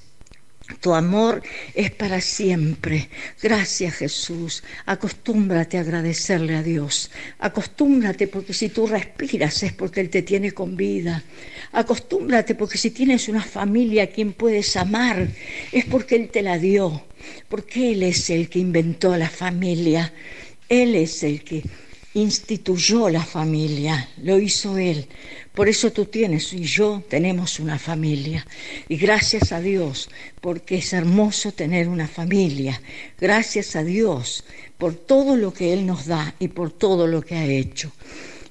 Tu 0.81 0.93
amor 0.93 1.41
es 1.73 1.91
para 1.91 2.19
siempre. 2.19 3.09
Gracias 3.41 3.95
Jesús. 3.95 4.63
Acostúmbrate 4.85 5.77
a 5.77 5.81
agradecerle 5.81 6.55
a 6.57 6.63
Dios. 6.63 7.11
Acostúmbrate 7.39 8.27
porque 8.27 8.53
si 8.53 8.67
tú 8.67 8.87
respiras 8.87 9.63
es 9.63 9.71
porque 9.71 10.01
Él 10.01 10.09
te 10.09 10.21
tiene 10.21 10.51
con 10.51 10.75
vida. 10.75 11.23
Acostúmbrate 11.71 12.55
porque 12.55 12.77
si 12.77 12.91
tienes 12.91 13.29
una 13.29 13.41
familia 13.41 14.03
a 14.03 14.07
quien 14.07 14.33
puedes 14.33 14.75
amar 14.75 15.29
es 15.71 15.85
porque 15.85 16.15
Él 16.15 16.29
te 16.29 16.41
la 16.41 16.57
dio. 16.57 17.05
Porque 17.47 17.93
Él 17.93 18.03
es 18.03 18.29
el 18.29 18.49
que 18.49 18.59
inventó 18.59 19.15
la 19.15 19.29
familia. 19.29 20.11
Él 20.71 20.95
es 20.95 21.21
el 21.23 21.43
que 21.43 21.63
instituyó 22.13 23.09
la 23.09 23.25
familia. 23.25 24.07
Lo 24.23 24.39
hizo 24.39 24.77
Él. 24.77 25.05
Por 25.53 25.67
eso 25.67 25.91
tú 25.91 26.05
tienes 26.05 26.53
y 26.53 26.63
yo 26.63 27.03
tenemos 27.09 27.59
una 27.59 27.77
familia. 27.77 28.47
Y 28.87 28.95
gracias 28.95 29.51
a 29.51 29.59
Dios, 29.59 30.09
porque 30.39 30.77
es 30.77 30.93
hermoso 30.93 31.51
tener 31.51 31.89
una 31.89 32.07
familia. 32.07 32.81
Gracias 33.19 33.75
a 33.75 33.83
Dios 33.83 34.45
por 34.77 34.95
todo 34.95 35.35
lo 35.35 35.53
que 35.53 35.73
Él 35.73 35.85
nos 35.85 36.05
da 36.05 36.35
y 36.39 36.47
por 36.47 36.71
todo 36.71 37.05
lo 37.05 37.21
que 37.21 37.35
ha 37.35 37.45
hecho. 37.45 37.91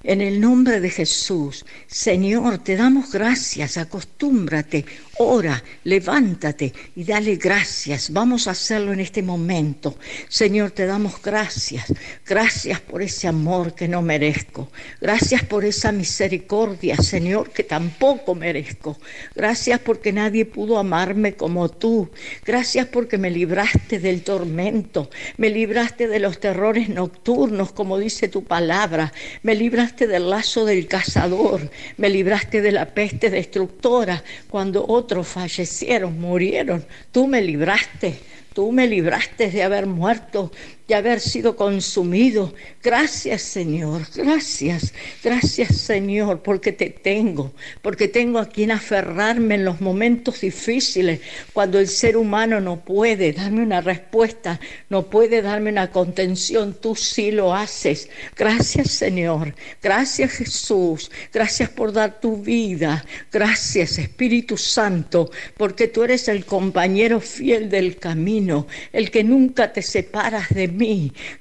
En 0.03 0.23
el 0.23 0.41
nombre 0.41 0.81
de 0.81 0.89
Jesús, 0.89 1.67
Señor, 1.87 2.57
te 2.59 2.75
damos 2.75 3.13
gracias, 3.13 3.77
acostúmbrate, 3.77 4.87
ora, 5.19 5.63
levántate 5.85 6.73
y 6.97 7.05
dale 7.05 7.37
gracias. 7.37 8.11
Vamos 8.11 8.49
a 8.49 8.53
hacerlo 8.53 8.95
en 8.95 9.01
este 9.01 9.23
momento. 9.23 9.99
Señor, 10.29 10.71
te 10.71 10.87
damos 10.87 11.21
gracias. 11.23 11.93
Gracias 12.27 12.81
por 12.81 13.03
ese 13.03 13.29
amor 13.29 13.75
que 13.75 13.89
no 13.89 14.01
merezco. 14.01 14.71
Gracias 15.03 15.45
por 15.45 15.67
esa 15.67 15.93
misericordia, 15.93 16.97
Señor, 16.97 17.51
que 17.51 17.65
tampoco 17.65 18.35
merezco. 18.35 18.99
Gracias 19.35 19.81
porque 19.81 20.13
nadie 20.15 20.47
pudo 20.47 20.79
amarme 20.79 21.35
como 21.35 21.69
tú. 21.69 22.09
Gracias 22.47 22.87
porque 22.87 23.19
me 23.19 23.31
libraste 23.31 23.99
del 23.99 24.23
tormento. 24.23 25.11
Me 25.37 25.51
libraste 25.51 26.09
de 26.09 26.21
los 26.21 26.41
terrores 26.41 26.89
nocturnos, 26.89 27.73
como 27.73 27.99
dice 27.99 28.29
tu 28.29 28.45
palabra. 28.45 29.13
Me 29.43 29.55
libraste 29.91 30.07
del 30.07 30.31
lazo 30.31 30.65
del 30.65 30.87
cazador. 30.87 31.69
Me 31.97 32.09
libraste 32.09 32.63
de 32.63 32.71
la 32.71 32.87
peste 32.87 33.29
destructora 33.29 34.23
cuando 34.49 34.87
otro 34.87 35.25
fallecieron, 35.25 36.21
murieron. 36.21 36.85
Tú 37.11 37.27
me 37.27 37.43
libraste, 37.43 38.15
tú 38.55 38.71
me 38.71 38.87
libraste 38.87 39.51
de 39.51 39.65
haber 39.65 39.87
muerto, 39.87 40.53
de 40.91 40.97
haber 40.97 41.21
sido 41.21 41.55
consumido. 41.55 42.53
Gracias 42.83 43.43
Señor, 43.43 44.03
gracias, 44.13 44.93
gracias 45.23 45.77
Señor, 45.77 46.43
porque 46.43 46.73
te 46.73 46.91
tengo, 46.91 47.53
porque 47.81 48.09
tengo 48.09 48.41
a 48.41 48.49
quien 48.49 48.73
aferrarme 48.73 49.55
en 49.55 49.65
los 49.65 49.81
momentos 49.81 50.41
difíciles, 50.41 51.21
cuando 51.53 51.79
el 51.79 51.87
ser 51.87 52.17
humano 52.17 52.61
no 52.61 52.81
puede 52.81 53.33
darme 53.33 53.63
una 53.63 53.81
respuesta, 53.81 54.59
no 54.89 55.09
puede 55.09 55.43
darme 55.43 55.71
una 55.71 55.93
contención, 55.93 56.75
tú 56.75 56.97
sí 56.97 57.31
lo 57.31 57.55
haces. 57.55 58.09
Gracias 58.37 58.91
Señor, 58.91 59.55
gracias 59.81 60.33
Jesús, 60.33 61.09
gracias 61.33 61.69
por 61.69 61.93
dar 61.93 62.19
tu 62.19 62.39
vida, 62.39 63.05
gracias 63.31 63.97
Espíritu 63.97 64.57
Santo, 64.57 65.31
porque 65.57 65.87
tú 65.87 66.03
eres 66.03 66.27
el 66.27 66.45
compañero 66.45 67.21
fiel 67.21 67.71
del 67.71 67.97
camino, 67.97 68.67
el 68.93 69.13
que 69.13 69.23
nunca 69.23 69.73
te 69.73 69.83
separas 69.83 70.49
de 70.49 70.67
mí 70.67 70.80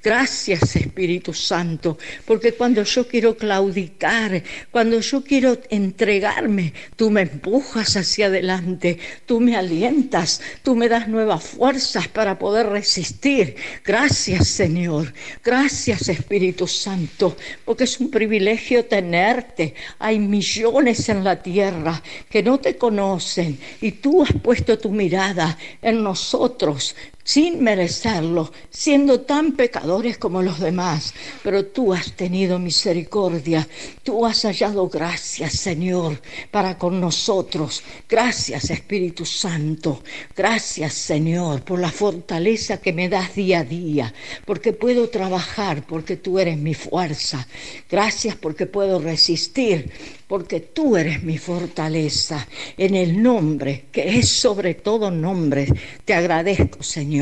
Gracias 0.04 0.76
Espíritu 0.76 1.34
Santo, 1.34 1.98
porque 2.26 2.54
cuando 2.54 2.84
yo 2.84 3.08
quiero 3.08 3.38
claudicar, 3.38 4.44
cuando 4.70 5.00
yo 5.00 5.24
quiero 5.24 5.58
entregarme, 5.70 6.74
tú 6.98 7.10
me 7.10 7.22
empujas 7.22 7.96
hacia 7.96 8.26
adelante, 8.26 9.00
tú 9.26 9.40
me 9.40 9.56
alientas, 9.56 10.42
tú 10.62 10.76
me 10.76 10.90
das 10.90 11.08
nuevas 11.08 11.44
fuerzas 11.44 12.10
para 12.10 12.38
poder 12.38 12.68
resistir. 12.68 13.56
Gracias 13.86 14.48
Señor, 14.50 15.14
gracias 15.44 16.10
Espíritu 16.10 16.68
Santo, 16.68 17.38
porque 17.64 17.86
es 17.86 18.00
un 18.00 18.12
privilegio 18.12 18.86
tenerte. 18.86 19.74
Hay 20.00 20.20
millones 20.20 21.08
en 21.08 21.24
la 21.24 21.42
tierra 21.42 22.02
que 22.30 22.44
no 22.44 22.60
te 22.60 22.76
conocen 22.76 23.58
y 23.80 23.94
tú 23.94 24.22
has 24.24 24.34
puesto 24.34 24.78
tu 24.78 24.90
mirada 24.90 25.58
en 25.82 26.04
nosotros 26.04 26.96
sin 27.24 27.64
merecerlo, 27.64 28.52
siendo 28.70 29.22
tan 29.22 29.52
pecadores 29.52 30.18
como 30.18 30.42
los 30.42 30.60
demás. 30.60 31.14
Pero 31.44 31.66
tú 31.66 31.94
has 31.94 32.14
tenido 32.14 32.58
misericordia, 32.58 33.68
tú 34.04 34.26
has 34.26 34.44
hallado 34.44 34.88
gracias, 34.90 35.54
Señor, 35.54 36.22
para 36.52 36.78
con 36.78 37.00
nosotros. 37.00 37.84
Gracias, 38.08 38.70
Espíritu 38.72 39.26
Santo. 39.26 40.02
Gracias, 40.36 40.94
Señor, 40.94 41.62
por 41.62 41.80
la 41.80 41.92
fortaleza 41.92 42.78
que 42.78 42.94
me 42.94 43.10
das 43.10 43.36
día 43.36 43.60
a 43.60 43.64
día, 43.64 44.14
porque 44.46 44.74
puedo 44.74 45.10
trabajar, 45.10 45.86
porque 45.86 46.18
tú 46.18 46.40
eres 46.40 46.58
mi 46.58 46.74
fuerza. 46.74 47.48
Gracias 47.90 48.36
porque 48.36 48.66
puedo 48.66 49.00
resistir 49.00 49.92
porque 50.30 50.60
tú 50.60 50.96
eres 50.96 51.24
mi 51.24 51.40
fortaleza. 51.40 52.48
En 52.78 52.94
el 52.94 53.22
nombre, 53.22 53.86
que 53.92 54.20
es 54.20 54.30
sobre 54.30 54.76
todo 54.76 55.10
nombre, 55.10 55.68
te 56.06 56.14
agradezco, 56.14 56.84
Señor. 56.84 57.19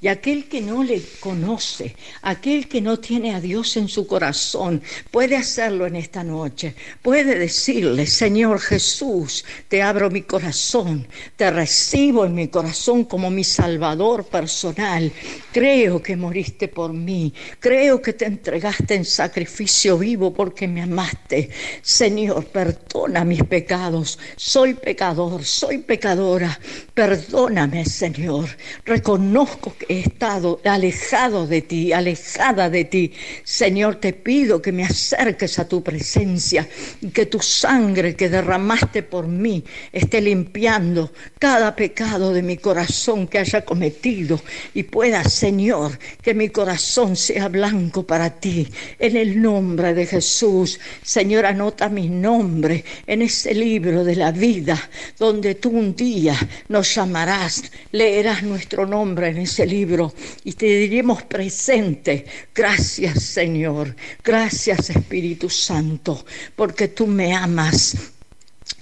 Y 0.00 0.08
aquel 0.08 0.48
que 0.48 0.60
no 0.60 0.82
le 0.82 1.02
conoce, 1.20 1.96
aquel 2.22 2.68
que 2.68 2.80
no 2.80 2.98
tiene 2.98 3.34
a 3.34 3.40
Dios 3.40 3.76
en 3.76 3.88
su 3.88 4.06
corazón, 4.06 4.82
puede 5.10 5.36
hacerlo 5.36 5.86
en 5.86 5.96
esta 5.96 6.22
noche. 6.24 6.74
Puede 7.02 7.38
decirle, 7.38 8.06
Señor 8.06 8.60
Jesús, 8.60 9.44
te 9.68 9.82
abro 9.82 10.10
mi 10.10 10.22
corazón, 10.22 11.06
te 11.36 11.50
recibo 11.50 12.24
en 12.24 12.34
mi 12.34 12.48
corazón 12.48 13.04
como 13.04 13.30
mi 13.30 13.44
Salvador 13.44 14.24
personal. 14.24 15.12
Creo 15.52 16.02
que 16.02 16.16
moriste 16.16 16.68
por 16.68 16.92
mí, 16.92 17.32
creo 17.58 18.00
que 18.00 18.12
te 18.12 18.26
entregaste 18.26 18.94
en 18.94 19.04
sacrificio 19.04 19.98
vivo 19.98 20.32
porque 20.32 20.68
me 20.68 20.82
amaste. 20.82 21.50
Señor, 21.82 22.46
perdona 22.46 23.24
mis 23.24 23.42
pecados. 23.44 24.18
Soy 24.36 24.74
pecador, 24.74 25.44
soy 25.44 25.78
pecadora. 25.78 26.58
Perdóname, 26.94 27.84
Señor. 27.84 28.48
Reconozco 29.22 29.72
que 29.78 29.86
he 29.88 30.00
estado 30.00 30.60
alejado 30.64 31.46
de 31.46 31.62
ti, 31.62 31.92
alejada 31.92 32.68
de 32.68 32.84
ti. 32.84 33.12
Señor, 33.44 33.96
te 33.96 34.12
pido 34.12 34.60
que 34.60 34.72
me 34.72 34.84
acerques 34.84 35.60
a 35.60 35.68
tu 35.68 35.82
presencia 35.82 36.68
y 37.00 37.08
que 37.10 37.26
tu 37.26 37.38
sangre 37.40 38.16
que 38.16 38.28
derramaste 38.28 39.04
por 39.04 39.28
mí 39.28 39.62
esté 39.92 40.20
limpiando 40.20 41.12
cada 41.38 41.76
pecado 41.76 42.32
de 42.32 42.42
mi 42.42 42.56
corazón 42.56 43.28
que 43.28 43.38
haya 43.38 43.64
cometido 43.64 44.40
y 44.74 44.82
pueda, 44.82 45.22
Señor, 45.22 45.98
que 46.20 46.34
mi 46.34 46.48
corazón 46.48 47.14
sea 47.14 47.48
blanco 47.48 48.04
para 48.04 48.28
ti. 48.28 48.68
En 48.98 49.16
el 49.16 49.40
nombre 49.40 49.94
de 49.94 50.06
Jesús, 50.06 50.80
Señor, 51.02 51.46
anota 51.46 51.88
mi 51.88 52.08
nombre 52.08 52.84
en 53.06 53.22
ese 53.22 53.54
libro 53.54 54.02
de 54.02 54.16
la 54.16 54.32
vida 54.32 54.76
donde 55.16 55.54
tú 55.54 55.70
un 55.70 55.94
día 55.94 56.36
nos 56.68 56.92
llamarás, 56.94 57.62
leerás 57.92 58.42
nuestro 58.42 58.84
nombre 58.84 59.11
en 59.20 59.38
ese 59.38 59.66
libro 59.66 60.12
y 60.44 60.52
te 60.52 60.66
diremos 60.66 61.22
presente. 61.24 62.24
Gracias 62.54 63.22
Señor, 63.22 63.94
gracias 64.24 64.90
Espíritu 64.90 65.48
Santo, 65.50 66.24
porque 66.56 66.88
tú 66.88 67.06
me 67.06 67.34
amas 67.34 68.12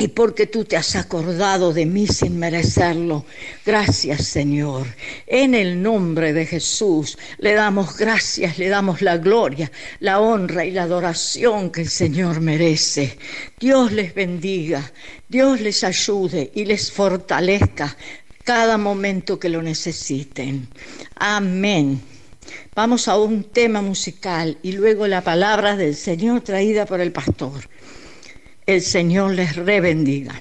y 0.01 0.09
porque 0.09 0.47
tú 0.47 0.65
te 0.65 0.79
has 0.79 0.97
acordado 0.97 1.75
de 1.75 1.85
mí 1.85 2.07
sin 2.07 2.39
merecerlo. 2.39 3.27
Gracias, 3.67 4.27
Señor. 4.27 4.87
En 5.27 5.55
el 5.55 5.83
nombre 5.83 6.33
de 6.33 6.47
Jesús 6.47 7.19
le 7.39 7.53
damos 7.53 7.99
gracias, 7.99 8.59
le 8.59 8.69
damos 8.69 9.03
la 9.03 9.19
gloria, 9.19 9.71
la 10.01 10.21
honra 10.21 10.65
y 10.65 10.71
la 10.71 10.85
adoración 10.85 11.71
que 11.71 11.83
el 11.83 11.91
Señor 11.91 12.41
merece. 12.41 13.19
Dios 13.59 13.93
les 13.93 14.15
bendiga, 14.15 14.91
Dios 15.29 15.61
les 15.61 15.85
ayude 15.85 16.51
y 16.55 16.65
les 16.65 16.91
fortalezca 16.91 17.95
cada 18.45 18.79
momento 18.79 19.39
que 19.39 19.49
lo 19.49 19.63
necesiten. 19.63 20.69
Amén. 21.17 22.01
Vamos 22.75 23.09
a 23.09 23.19
un 23.19 23.45
tema 23.45 23.83
musical 23.83 24.59
y 24.63 24.73
luego 24.73 25.07
la 25.07 25.23
palabra 25.23 25.77
del 25.77 25.95
Señor 25.95 26.41
traída 26.41 26.87
por 26.87 27.01
el 27.01 27.13
pastor. 27.13 27.69
El 28.67 28.83
Señor 28.83 29.35
les 29.35 29.57
rebendiga. 29.57 30.41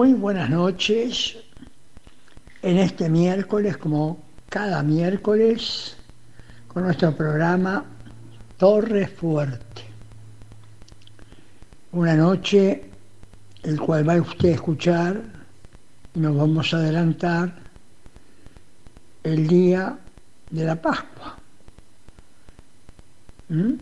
Muy 0.00 0.14
buenas 0.14 0.48
noches. 0.48 1.36
En 2.62 2.78
este 2.78 3.10
miércoles, 3.10 3.76
como 3.76 4.18
cada 4.48 4.82
miércoles, 4.82 5.94
con 6.68 6.84
nuestro 6.84 7.14
programa 7.14 7.84
Torre 8.56 9.06
Fuerte. 9.08 9.82
Una 11.92 12.14
noche 12.14 12.82
el 13.62 13.78
cual 13.78 14.08
va 14.08 14.16
usted 14.16 14.52
a 14.52 14.54
escuchar 14.54 15.22
y 16.14 16.18
nos 16.18 16.34
vamos 16.34 16.72
a 16.72 16.78
adelantar 16.78 17.52
el 19.22 19.46
día 19.46 19.98
de 20.48 20.64
la 20.64 20.80
Pascua. 20.80 21.36
¿Mm? 23.50 23.72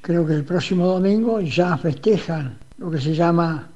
Creo 0.00 0.26
que 0.26 0.34
el 0.34 0.44
próximo 0.44 0.88
domingo 0.88 1.40
ya 1.40 1.78
festejan 1.78 2.58
lo 2.78 2.90
que 2.90 3.00
se 3.00 3.14
llama 3.14 3.69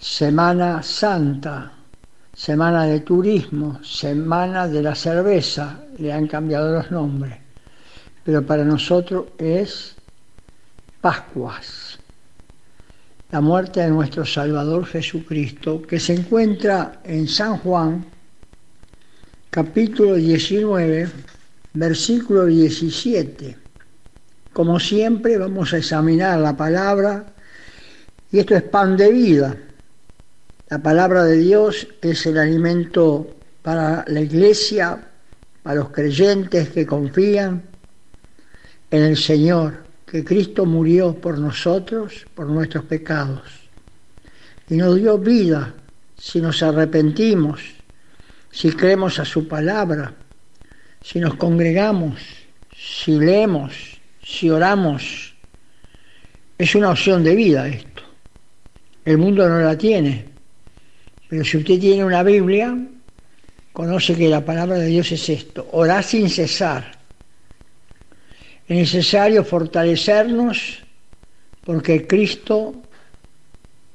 Semana 0.00 0.82
Santa, 0.82 1.72
Semana 2.32 2.86
de 2.86 3.00
Turismo, 3.00 3.84
Semana 3.84 4.66
de 4.66 4.80
la 4.80 4.94
Cerveza, 4.94 5.78
le 5.98 6.10
han 6.10 6.26
cambiado 6.26 6.72
los 6.72 6.90
nombres, 6.90 7.36
pero 8.24 8.40
para 8.46 8.64
nosotros 8.64 9.26
es 9.36 9.94
Pascuas, 11.02 11.98
la 13.30 13.42
muerte 13.42 13.80
de 13.80 13.90
nuestro 13.90 14.24
Salvador 14.24 14.86
Jesucristo, 14.86 15.82
que 15.82 16.00
se 16.00 16.14
encuentra 16.14 17.02
en 17.04 17.28
San 17.28 17.58
Juan, 17.58 18.02
capítulo 19.50 20.14
19, 20.14 21.10
versículo 21.74 22.46
17. 22.46 23.54
Como 24.54 24.80
siempre 24.80 25.36
vamos 25.36 25.74
a 25.74 25.76
examinar 25.76 26.38
la 26.38 26.56
palabra 26.56 27.26
y 28.32 28.38
esto 28.38 28.56
es 28.56 28.62
pan 28.62 28.96
de 28.96 29.12
vida 29.12 29.56
la 30.70 30.78
palabra 30.78 31.24
de 31.24 31.36
Dios 31.36 31.88
es 32.00 32.24
el 32.26 32.38
alimento 32.38 33.36
para 33.60 34.04
la 34.06 34.20
iglesia, 34.20 35.04
para 35.64 35.80
los 35.80 35.90
creyentes 35.90 36.68
que 36.70 36.86
confían 36.86 37.64
en 38.92 39.02
el 39.02 39.16
Señor, 39.16 39.82
que 40.06 40.24
Cristo 40.24 40.64
murió 40.64 41.14
por 41.14 41.38
nosotros, 41.38 42.24
por 42.36 42.46
nuestros 42.46 42.84
pecados, 42.84 43.42
y 44.68 44.76
nos 44.76 44.94
dio 44.94 45.18
vida 45.18 45.74
si 46.16 46.40
nos 46.40 46.62
arrepentimos, 46.62 47.60
si 48.52 48.70
creemos 48.70 49.18
a 49.18 49.24
su 49.24 49.48
palabra, 49.48 50.14
si 51.02 51.18
nos 51.18 51.34
congregamos, 51.34 52.20
si 52.72 53.18
leemos, 53.18 54.00
si 54.22 54.48
oramos. 54.50 55.34
Es 56.56 56.76
una 56.76 56.90
opción 56.90 57.24
de 57.24 57.34
vida 57.34 57.66
esto. 57.66 58.02
El 59.04 59.18
mundo 59.18 59.48
no 59.48 59.60
la 59.60 59.76
tiene, 59.76 60.30
pero 61.30 61.44
si 61.44 61.58
usted 61.58 61.78
tiene 61.78 62.04
una 62.04 62.24
Biblia, 62.24 62.76
conoce 63.72 64.16
que 64.16 64.28
la 64.28 64.44
palabra 64.44 64.78
de 64.78 64.86
Dios 64.86 65.12
es 65.12 65.28
esto, 65.28 65.68
orar 65.70 66.02
sin 66.02 66.28
cesar. 66.28 66.98
Es 68.66 68.76
necesario 68.76 69.44
fortalecernos 69.44 70.82
porque 71.62 72.04
Cristo 72.04 72.74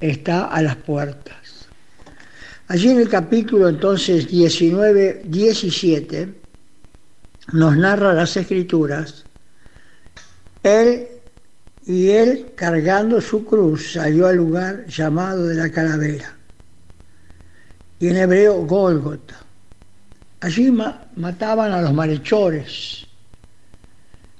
está 0.00 0.46
a 0.46 0.62
las 0.62 0.76
puertas. 0.76 1.68
Allí 2.68 2.88
en 2.88 3.00
el 3.00 3.08
capítulo 3.10 3.68
entonces 3.68 4.28
19, 4.28 5.24
17 5.26 6.28
nos 7.52 7.76
narra 7.76 8.14
las 8.14 8.34
escrituras, 8.38 9.26
Él 10.62 11.06
y 11.84 12.08
Él 12.08 12.46
cargando 12.54 13.20
su 13.20 13.44
cruz 13.44 13.92
salió 13.92 14.26
al 14.26 14.36
lugar 14.36 14.86
llamado 14.86 15.46
de 15.46 15.54
la 15.54 15.70
calavera 15.70 16.35
y 17.98 18.08
en 18.08 18.16
hebreo 18.16 18.66
Gólgota. 18.66 19.36
Allí 20.40 20.70
mataban 20.70 21.72
a 21.72 21.80
los 21.80 21.92
malhechores. 21.92 23.06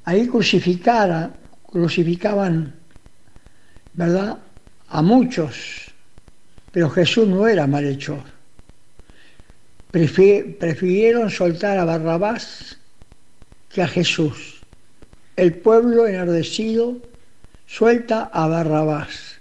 Ahí 0.04 0.28
crucificaban, 0.28 1.34
crucificaban, 1.64 2.74
¿verdad?, 3.94 4.38
a 4.88 5.02
muchos, 5.02 5.92
pero 6.70 6.88
Jesús 6.90 7.26
no 7.26 7.48
era 7.48 7.66
malhechor. 7.66 8.22
Prefirieron 9.90 11.30
soltar 11.30 11.78
a 11.78 11.84
Barrabás 11.84 12.78
que 13.70 13.82
a 13.82 13.88
Jesús. 13.88 14.62
El 15.34 15.54
pueblo 15.54 16.06
enardecido 16.06 16.98
suelta 17.66 18.30
a 18.32 18.46
Barrabás. 18.46 19.38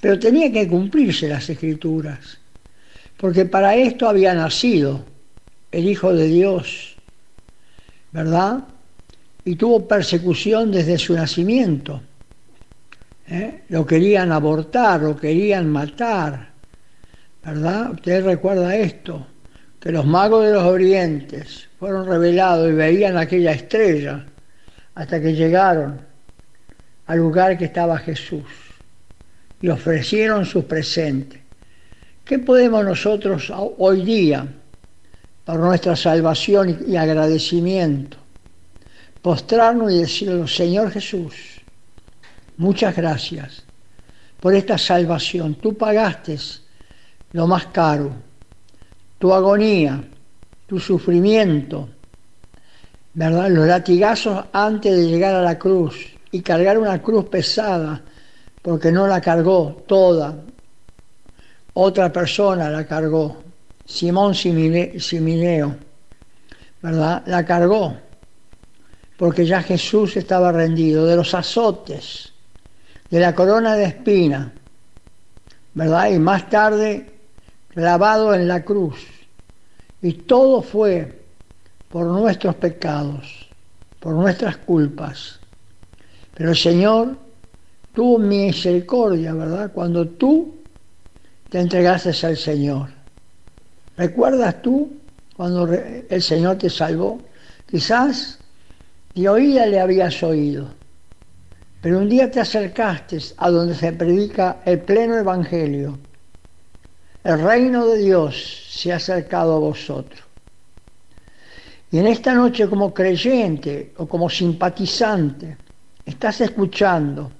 Pero 0.00 0.18
tenía 0.18 0.50
que 0.50 0.66
cumplirse 0.66 1.28
las 1.28 1.48
escrituras 1.48 2.38
porque 3.24 3.46
para 3.46 3.74
esto 3.74 4.06
había 4.06 4.34
nacido 4.34 5.02
el 5.72 5.88
Hijo 5.88 6.12
de 6.12 6.26
Dios, 6.26 6.94
¿verdad? 8.12 8.64
Y 9.46 9.56
tuvo 9.56 9.88
persecución 9.88 10.70
desde 10.70 10.98
su 10.98 11.14
nacimiento. 11.14 12.02
¿eh? 13.26 13.62
Lo 13.70 13.86
querían 13.86 14.30
abortar, 14.30 15.00
lo 15.00 15.16
querían 15.16 15.70
matar, 15.70 16.50
¿verdad? 17.42 17.92
Usted 17.92 18.26
recuerda 18.26 18.76
esto, 18.76 19.26
que 19.80 19.90
los 19.90 20.04
magos 20.04 20.44
de 20.44 20.52
los 20.52 20.64
orientes 20.64 21.66
fueron 21.78 22.06
revelados 22.06 22.68
y 22.68 22.74
veían 22.74 23.16
aquella 23.16 23.52
estrella 23.52 24.26
hasta 24.96 25.18
que 25.18 25.32
llegaron 25.32 25.98
al 27.06 27.18
lugar 27.18 27.56
que 27.56 27.64
estaba 27.64 27.96
Jesús 27.96 28.44
y 29.62 29.68
ofrecieron 29.70 30.44
sus 30.44 30.66
presentes. 30.66 31.43
¿Qué 32.24 32.38
podemos 32.38 32.82
nosotros 32.82 33.52
hoy 33.76 34.02
día, 34.02 34.46
por 35.44 35.58
nuestra 35.58 35.94
salvación 35.94 36.82
y 36.88 36.96
agradecimiento, 36.96 38.16
postrarnos 39.20 39.92
y 39.92 39.98
decirle, 39.98 40.48
Señor 40.48 40.90
Jesús, 40.90 41.34
muchas 42.56 42.96
gracias 42.96 43.64
por 44.40 44.54
esta 44.54 44.78
salvación. 44.78 45.56
Tú 45.56 45.76
pagaste 45.76 46.38
lo 47.32 47.46
más 47.46 47.66
caro, 47.66 48.10
tu 49.18 49.34
agonía, 49.34 50.02
tu 50.66 50.80
sufrimiento, 50.80 51.90
¿verdad? 53.12 53.50
Los 53.50 53.66
latigazos 53.66 54.46
antes 54.50 54.96
de 54.96 55.08
llegar 55.08 55.34
a 55.34 55.42
la 55.42 55.58
cruz 55.58 56.06
y 56.30 56.40
cargar 56.40 56.78
una 56.78 57.02
cruz 57.02 57.26
pesada, 57.26 58.00
porque 58.62 58.90
no 58.90 59.06
la 59.06 59.20
cargó 59.20 59.84
toda, 59.86 60.34
otra 61.74 62.12
persona 62.12 62.70
la 62.70 62.86
cargó, 62.86 63.42
Simón 63.84 64.34
Simineo, 64.34 65.76
¿verdad? 66.80 67.22
La 67.26 67.44
cargó, 67.44 67.96
porque 69.16 69.44
ya 69.44 69.62
Jesús 69.62 70.16
estaba 70.16 70.52
rendido 70.52 71.04
de 71.06 71.16
los 71.16 71.34
azotes, 71.34 72.32
de 73.10 73.20
la 73.20 73.34
corona 73.34 73.74
de 73.76 73.84
espina, 73.84 74.52
¿verdad? 75.74 76.10
Y 76.10 76.18
más 76.18 76.48
tarde 76.48 77.10
clavado 77.68 78.34
en 78.34 78.48
la 78.48 78.64
cruz. 78.64 78.96
Y 80.00 80.12
todo 80.12 80.62
fue 80.62 81.22
por 81.88 82.06
nuestros 82.06 82.54
pecados, 82.56 83.48
por 84.00 84.14
nuestras 84.14 84.58
culpas. 84.58 85.40
Pero 86.34 86.50
el 86.50 86.56
Señor 86.56 87.16
tuvo 87.94 88.18
misericordia, 88.18 89.32
¿verdad? 89.32 89.72
Cuando 89.72 90.06
tú 90.06 90.63
te 91.54 91.60
entregaste 91.60 92.26
al 92.26 92.36
Señor. 92.36 92.88
¿Recuerdas 93.96 94.60
tú 94.60 94.92
cuando 95.36 95.72
el 95.72 96.20
Señor 96.20 96.58
te 96.58 96.68
salvó? 96.68 97.20
Quizás 97.70 98.40
de 99.14 99.28
oída 99.28 99.64
le 99.64 99.78
habías 99.78 100.20
oído, 100.24 100.66
pero 101.80 101.98
un 101.98 102.08
día 102.08 102.28
te 102.28 102.40
acercaste 102.40 103.20
a 103.36 103.50
donde 103.50 103.76
se 103.76 103.92
predica 103.92 104.62
el 104.64 104.80
pleno 104.80 105.16
evangelio. 105.16 105.96
El 107.22 107.40
reino 107.40 107.86
de 107.86 107.98
Dios 107.98 108.66
se 108.70 108.92
ha 108.92 108.96
acercado 108.96 109.54
a 109.54 109.60
vosotros. 109.60 110.24
Y 111.92 111.98
en 111.98 112.08
esta 112.08 112.34
noche 112.34 112.68
como 112.68 112.92
creyente 112.92 113.94
o 113.98 114.08
como 114.08 114.28
simpatizante, 114.28 115.56
estás 116.04 116.40
escuchando 116.40 117.30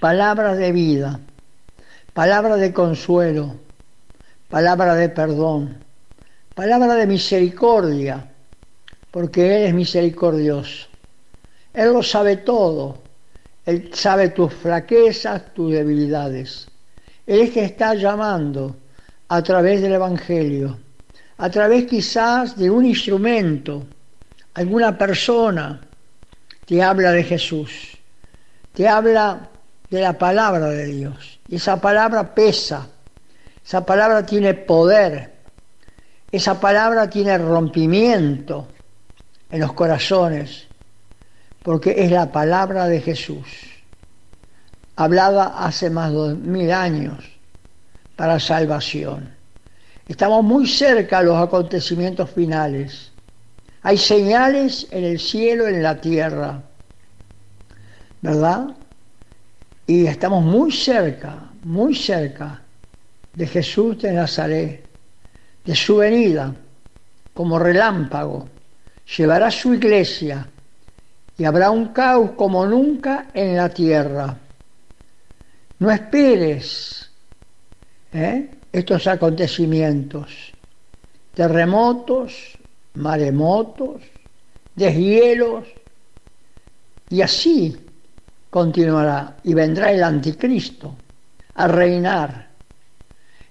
palabras 0.00 0.56
de 0.56 0.72
vida, 0.72 1.20
palabra 2.20 2.56
de 2.56 2.70
consuelo, 2.70 3.56
palabra 4.50 4.94
de 4.94 5.08
perdón, 5.08 5.82
palabra 6.54 6.94
de 6.96 7.06
misericordia, 7.06 8.30
porque 9.10 9.56
Él 9.56 9.62
es 9.68 9.72
misericordioso. 9.72 10.88
Él 11.72 11.94
lo 11.94 12.02
sabe 12.02 12.36
todo. 12.36 12.98
Él 13.64 13.88
sabe 13.94 14.28
tus 14.28 14.52
flaquezas, 14.52 15.54
tus 15.54 15.72
debilidades. 15.72 16.68
Él 17.26 17.50
que 17.50 17.64
está 17.64 17.94
llamando 17.94 18.76
a 19.28 19.40
través 19.40 19.80
del 19.80 19.94
Evangelio, 19.94 20.78
a 21.38 21.48
través 21.48 21.86
quizás 21.86 22.54
de 22.54 22.68
un 22.68 22.84
instrumento, 22.84 23.86
alguna 24.52 24.98
persona 24.98 25.80
te 26.66 26.82
habla 26.82 27.12
de 27.12 27.24
Jesús, 27.24 27.96
te 28.74 28.86
habla 28.86 29.48
de 29.88 30.02
la 30.02 30.18
palabra 30.18 30.68
de 30.68 30.84
Dios. 30.84 31.39
Esa 31.50 31.80
palabra 31.80 32.34
pesa, 32.34 32.86
Esa 33.64 33.84
palabra 33.84 34.24
tiene 34.24 34.54
poder. 34.54 35.32
Esa 36.32 36.60
palabra 36.60 37.10
tiene 37.10 37.36
rompimiento 37.38 38.68
en 39.50 39.60
los 39.60 39.72
corazones, 39.72 40.68
porque 41.62 41.94
es 41.98 42.10
la 42.10 42.30
palabra 42.30 42.86
de 42.86 43.00
Jesús, 43.00 43.46
hablada 44.94 45.54
hace 45.58 45.90
más 45.90 46.12
de 46.12 46.34
mil 46.34 46.70
años 46.70 47.24
para 48.14 48.38
salvación. 48.38 49.34
Estamos 50.06 50.44
muy 50.44 50.68
cerca 50.68 51.18
a 51.18 51.22
los 51.22 51.36
acontecimientos 51.36 52.30
finales. 52.30 53.10
Hay 53.82 53.98
señales 53.98 54.86
en 54.90 55.04
el 55.04 55.18
cielo, 55.18 55.66
en 55.66 55.82
la 55.82 56.00
tierra, 56.00 56.62
¿verdad? 58.20 58.76
Y 59.90 60.06
estamos 60.06 60.44
muy 60.44 60.70
cerca, 60.70 61.50
muy 61.64 61.96
cerca 61.96 62.62
de 63.34 63.44
Jesús 63.44 64.00
de 64.00 64.12
Nazaret, 64.12 64.84
de 65.64 65.74
su 65.74 65.96
venida 65.96 66.54
como 67.34 67.58
relámpago. 67.58 68.48
Llevará 69.16 69.50
su 69.50 69.74
iglesia 69.74 70.48
y 71.36 71.44
habrá 71.44 71.72
un 71.72 71.86
caos 71.86 72.30
como 72.36 72.64
nunca 72.66 73.30
en 73.34 73.56
la 73.56 73.68
tierra. 73.68 74.38
No 75.80 75.90
esperes 75.90 77.10
¿eh? 78.12 78.48
estos 78.70 79.08
acontecimientos, 79.08 80.52
terremotos, 81.34 82.56
maremotos, 82.94 84.02
deshielos, 84.76 85.64
y 87.08 87.22
así 87.22 87.89
continuará 88.50 89.36
y 89.44 89.54
vendrá 89.54 89.92
el 89.92 90.02
anticristo 90.02 90.96
a 91.54 91.68
reinar. 91.68 92.48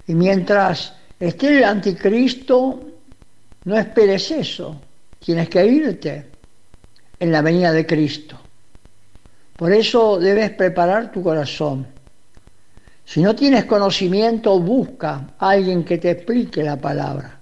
Y 0.07 0.13
mientras 0.13 0.93
esté 1.19 1.57
el 1.57 1.63
anticristo, 1.63 2.81
no 3.63 3.77
esperes 3.77 4.29
eso, 4.31 4.79
tienes 5.19 5.49
que 5.49 5.65
irte 5.65 6.25
en 7.19 7.31
la 7.31 7.41
venida 7.41 7.71
de 7.71 7.85
Cristo. 7.85 8.39
Por 9.55 9.73
eso 9.73 10.19
debes 10.19 10.51
preparar 10.51 11.11
tu 11.11 11.21
corazón. 11.21 11.85
Si 13.05 13.21
no 13.21 13.35
tienes 13.35 13.65
conocimiento, 13.65 14.59
busca 14.59 15.31
a 15.37 15.49
alguien 15.49 15.83
que 15.83 15.97
te 15.97 16.11
explique 16.11 16.63
la 16.63 16.77
palabra. 16.77 17.39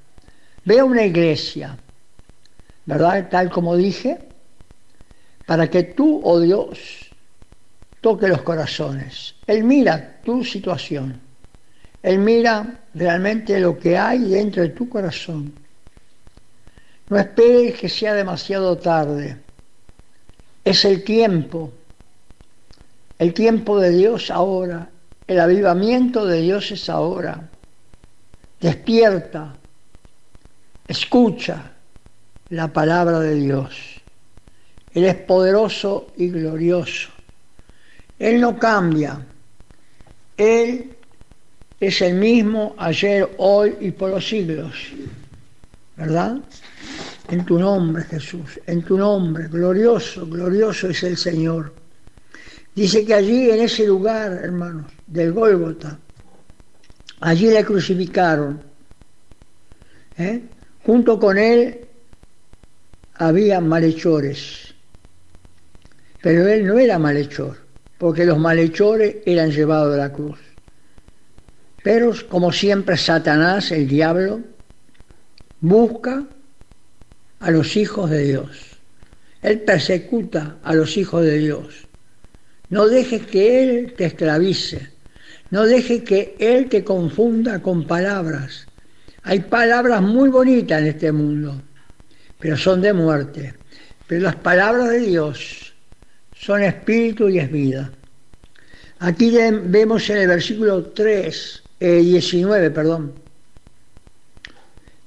Ve 0.65 0.80
a 0.80 0.86
una 0.86 1.04
iglesia, 1.04 1.78
¿verdad? 2.86 3.28
Tal 3.30 3.50
como 3.50 3.76
dije, 3.76 4.17
para 5.46 5.70
que 5.70 5.84
tú, 5.84 6.22
oh 6.24 6.39
Dios, 6.39 7.07
toque 8.08 8.30
los 8.30 8.41
corazones. 8.41 9.36
Él 9.46 9.65
mira 9.65 10.22
tu 10.24 10.41
situación. 10.41 11.20
Él 12.02 12.20
mira 12.20 12.80
realmente 12.93 13.60
lo 13.60 13.78
que 13.78 13.98
hay 13.98 14.20
dentro 14.20 14.63
de 14.63 14.70
tu 14.70 14.88
corazón. 14.88 15.52
No 17.10 17.17
esperes 17.17 17.78
que 17.78 17.89
sea 17.89 18.13
demasiado 18.13 18.78
tarde. 18.78 19.36
Es 20.63 20.86
el 20.86 21.04
tiempo. 21.04 21.74
El 23.20 23.34
tiempo 23.34 23.78
de 23.78 23.89
Dios 23.89 24.32
ahora. 24.32 24.88
El 25.28 25.41
avivamiento 25.41 26.26
de 26.26 26.39
Dios 26.43 26.72
es 26.72 26.89
ahora. 26.89 27.50
Despierta. 28.62 29.54
Escucha 30.88 31.74
la 32.52 32.72
palabra 32.72 33.20
de 33.20 33.36
Dios. 33.36 34.02
Él 34.93 35.04
es 35.04 35.15
poderoso 35.15 36.13
y 36.15 36.30
glorioso. 36.30 37.16
Él 38.19 38.41
no 38.41 38.58
cambia. 38.58 39.19
Él 40.36 40.91
es 41.80 42.01
el 42.01 42.15
mismo 42.15 42.75
ayer, 42.77 43.30
hoy 43.38 43.75
y 43.82 43.91
por 43.91 44.10
los 44.10 44.27
siglos. 44.27 44.73
¿Verdad? 45.95 46.38
En 47.30 47.45
tu 47.45 47.60
nombre, 47.60 48.03
Jesús, 48.03 48.60
en 48.65 48.84
tu 48.84 48.97
nombre, 48.97 49.47
glorioso, 49.47 50.25
glorioso 50.25 50.89
es 50.89 51.03
el 51.03 51.17
Señor. 51.17 51.73
Dice 52.73 53.03
que 53.03 53.13
allí, 53.13 53.49
en 53.49 53.62
ese 53.62 53.86
lugar, 53.86 54.32
hermanos, 54.32 54.91
del 55.08 55.34
Gólgota, 55.34 55.97
allí 57.19 57.49
le 57.49 57.65
crucificaron. 57.65 58.62
¿eh? 60.17 60.41
Junto 60.86 61.19
con 61.19 61.38
él 61.38 61.82
había 63.15 63.60
malhechores, 63.60 64.73
pero 66.21 66.47
él 66.47 66.65
no 66.65 66.77
era 66.77 66.99
malhechor 66.99 67.66
porque 67.97 68.25
los 68.25 68.38
malhechores 68.38 69.17
eran 69.25 69.51
llevados 69.51 69.93
a 69.93 69.97
la 69.97 70.13
cruz. 70.13 70.39
Pero 71.83 72.13
como 72.29 72.51
siempre 72.51 72.97
Satanás, 72.97 73.71
el 73.71 73.88
diablo, 73.88 74.41
busca 75.62 76.25
a 77.39 77.51
los 77.51 77.75
hijos 77.75 78.10
de 78.10 78.23
Dios. 78.23 78.79
Él 79.41 79.62
persecuta 79.62 80.57
a 80.63 80.73
los 80.73 80.97
hijos 80.97 81.23
de 81.23 81.38
Dios. 81.38 81.88
No 82.69 82.88
dejes 82.88 83.25
que 83.25 83.63
Él 83.63 83.93
te 83.93 84.05
esclavice. 84.05 84.89
No 85.49 85.65
dejes 85.65 86.03
que 86.03 86.36
Él 86.39 86.67
te 86.67 86.83
confunda 86.83 87.62
con 87.62 87.88
palabras. 87.88 88.67
Hay 89.23 89.39
palabras 89.41 90.01
muy 90.01 90.29
bonitas 90.29 90.81
en 90.81 90.88
este 90.88 91.12
mundo, 91.12 91.62
pero 92.39 92.57
son 92.57 92.81
de 92.81 92.93
muerte. 92.93 93.53
Pero 94.07 94.23
las 94.23 94.36
palabras 94.36 94.89
de 94.89 94.99
Dios 94.99 95.66
son 96.39 96.63
espíritu 96.63 97.30
y 97.30 97.39
es 97.39 97.52
vida. 97.52 97.91
Aquí 99.00 99.32
vemos 99.32 100.10
en 100.10 100.17
el 100.17 100.28
versículo 100.28 100.86
3, 100.86 101.63
19, 101.80 102.65
eh, 102.65 102.69
perdón. 102.71 103.13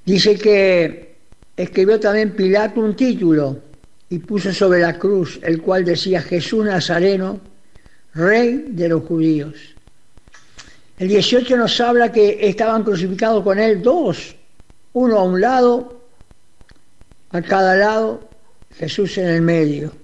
Dice 0.05 0.37
que 0.37 1.15
escribió 1.57 1.99
también 1.99 2.31
Pilato 2.31 2.79
un 2.79 2.95
título 2.95 3.59
y 4.09 4.19
puso 4.19 4.53
sobre 4.53 4.79
la 4.79 4.97
cruz, 4.97 5.39
el 5.43 5.61
cual 5.61 5.85
decía 5.85 6.21
Jesús 6.21 6.65
Nazareno, 6.65 7.39
rey 8.13 8.65
de 8.69 8.89
los 8.89 9.03
judíos. 9.03 9.55
El 10.97 11.07
18 11.07 11.57
nos 11.57 11.79
habla 11.81 12.11
que 12.11 12.47
estaban 12.47 12.83
crucificados 12.83 13.43
con 13.43 13.59
él 13.59 13.81
dos, 13.81 14.35
uno 14.93 15.19
a 15.19 15.23
un 15.23 15.41
lado, 15.41 16.01
a 17.31 17.41
cada 17.41 17.75
lado, 17.75 18.29
Jesús 18.75 19.17
en 19.17 19.27
el 19.27 19.41
medio. 19.41 20.00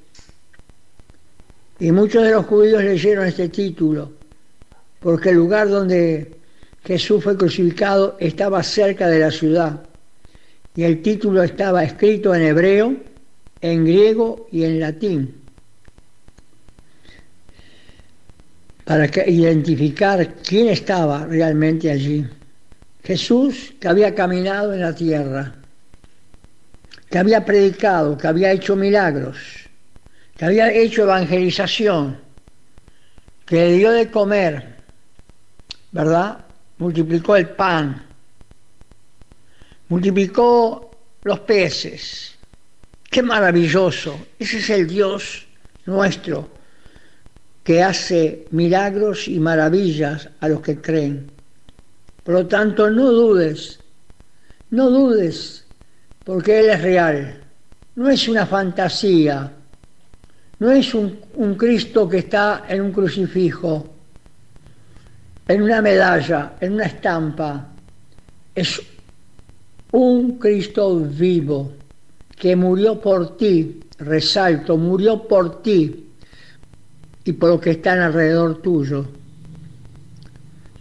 Y 1.79 1.91
muchos 1.91 2.23
de 2.23 2.31
los 2.31 2.45
judíos 2.45 2.83
leyeron 2.83 3.27
este 3.27 3.49
título, 3.49 4.11
porque 4.99 5.29
el 5.29 5.35
lugar 5.35 5.69
donde 5.69 6.35
Jesús 6.83 7.23
fue 7.23 7.37
crucificado 7.37 8.17
estaba 8.19 8.63
cerca 8.63 9.07
de 9.07 9.19
la 9.19 9.29
ciudad. 9.29 9.81
Y 10.75 10.83
el 10.83 11.01
título 11.01 11.43
estaba 11.43 11.83
escrito 11.83 12.33
en 12.33 12.43
hebreo, 12.43 12.95
en 13.61 13.85
griego 13.85 14.47
y 14.51 14.63
en 14.63 14.79
latín. 14.79 15.35
Para 18.83 19.05
identificar 19.27 20.35
quién 20.35 20.69
estaba 20.69 21.25
realmente 21.25 21.91
allí. 21.91 22.25
Jesús 23.03 23.73
que 23.79 23.87
había 23.87 24.15
caminado 24.15 24.73
en 24.73 24.81
la 24.81 24.95
tierra, 24.95 25.55
que 27.09 27.17
había 27.17 27.45
predicado, 27.45 28.17
que 28.17 28.27
había 28.27 28.51
hecho 28.51 28.75
milagros 28.75 29.66
que 30.37 30.45
había 30.45 30.71
hecho 30.71 31.03
evangelización, 31.03 32.19
que 33.45 33.55
le 33.55 33.71
dio 33.73 33.91
de 33.91 34.11
comer, 34.11 34.75
¿verdad? 35.91 36.45
Multiplicó 36.77 37.35
el 37.35 37.49
pan, 37.49 38.05
multiplicó 39.89 40.91
los 41.23 41.39
peces. 41.39 42.35
Qué 43.09 43.23
maravilloso. 43.23 44.27
Ese 44.37 44.59
es 44.59 44.69
el 44.69 44.87
Dios 44.87 45.47
nuestro 45.85 46.49
que 47.63 47.81
hace 47.81 48.45
milagros 48.51 49.27
y 49.27 49.39
maravillas 49.39 50.29
a 50.39 50.47
los 50.49 50.61
que 50.61 50.79
creen. 50.79 51.31
Por 52.23 52.35
lo 52.35 52.47
tanto, 52.47 52.89
no 52.89 53.11
dudes, 53.11 53.79
no 54.69 54.89
dudes, 54.89 55.65
porque 56.23 56.59
Él 56.59 56.69
es 56.69 56.81
real. 56.81 57.43
No 57.95 58.09
es 58.09 58.27
una 58.27 58.45
fantasía, 58.45 59.51
no 60.59 60.71
es 60.71 60.93
un, 60.95 61.55
Cristo 61.55 62.09
que 62.09 62.19
está 62.19 62.65
en 62.67 62.81
un 62.81 62.91
crucifijo, 62.91 63.87
en 65.47 65.61
una 65.61 65.81
medalla, 65.81 66.55
en 66.59 66.73
una 66.73 66.85
estampa. 66.85 67.67
Es 68.55 68.81
un 69.91 70.39
Cristo 70.39 70.99
vivo 70.99 71.73
que 72.35 72.55
murió 72.55 72.99
por 72.99 73.37
ti, 73.37 73.81
resalto, 73.99 74.77
murió 74.77 75.27
por 75.27 75.61
ti 75.61 76.05
y 77.23 77.33
por 77.33 77.49
lo 77.49 77.59
que 77.59 77.71
están 77.71 77.99
alrededor 77.99 78.61
tuyo, 78.61 79.05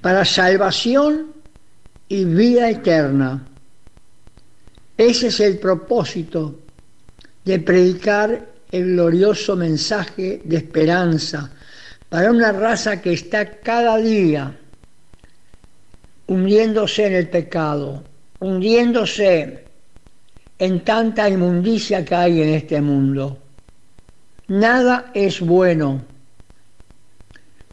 para 0.00 0.24
salvación 0.24 1.32
y 2.08 2.24
vida 2.24 2.70
eterna. 2.70 3.46
Ese 4.96 5.26
es 5.26 5.40
el 5.40 5.58
propósito 5.58 6.60
de 7.44 7.58
predicar 7.58 8.55
el 8.70 8.92
glorioso 8.92 9.56
mensaje 9.56 10.40
de 10.44 10.56
esperanza 10.56 11.50
para 12.08 12.30
una 12.30 12.52
raza 12.52 13.00
que 13.00 13.12
está 13.12 13.58
cada 13.60 13.96
día 13.98 14.56
hundiéndose 16.28 17.06
en 17.06 17.14
el 17.14 17.28
pecado, 17.28 18.02
hundiéndose 18.40 19.64
en 20.58 20.84
tanta 20.84 21.28
inmundicia 21.28 22.04
que 22.04 22.14
hay 22.14 22.42
en 22.42 22.48
este 22.50 22.80
mundo. 22.80 23.38
Nada 24.48 25.10
es 25.14 25.40
bueno, 25.40 26.04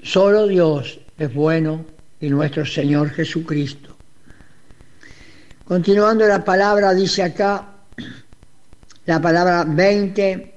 solo 0.02 0.48
Dios 0.48 1.00
es 1.18 1.34
bueno 1.34 1.86
y 2.20 2.30
nuestro 2.30 2.66
Señor 2.66 3.10
Jesucristo. 3.12 3.96
Continuando 5.66 6.28
la 6.28 6.44
palabra, 6.44 6.94
dice 6.94 7.24
acá, 7.24 7.68
la 9.06 9.22
palabra 9.22 9.66
20, 9.68 10.53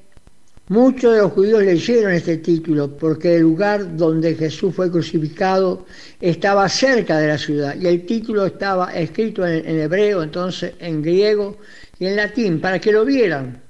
muchos 0.68 1.14
de 1.14 1.20
los 1.20 1.32
judíos 1.32 1.62
leyeron 1.62 2.12
este 2.12 2.38
título 2.38 2.96
porque 2.96 3.36
el 3.36 3.42
lugar 3.42 3.96
donde 3.96 4.34
Jesús 4.34 4.74
fue 4.74 4.90
crucificado 4.90 5.86
estaba 6.20 6.68
cerca 6.68 7.18
de 7.18 7.28
la 7.28 7.38
ciudad 7.38 7.76
y 7.80 7.86
el 7.86 8.04
título 8.04 8.46
estaba 8.46 8.92
escrito 8.94 9.46
en, 9.46 9.64
hebreo, 9.80 10.22
entonces 10.22 10.74
en 10.80 11.02
griego 11.02 11.58
y 11.98 12.06
en 12.06 12.16
latín, 12.16 12.60
para 12.60 12.78
que 12.78 12.92
lo 12.92 13.04
vieran. 13.04 13.62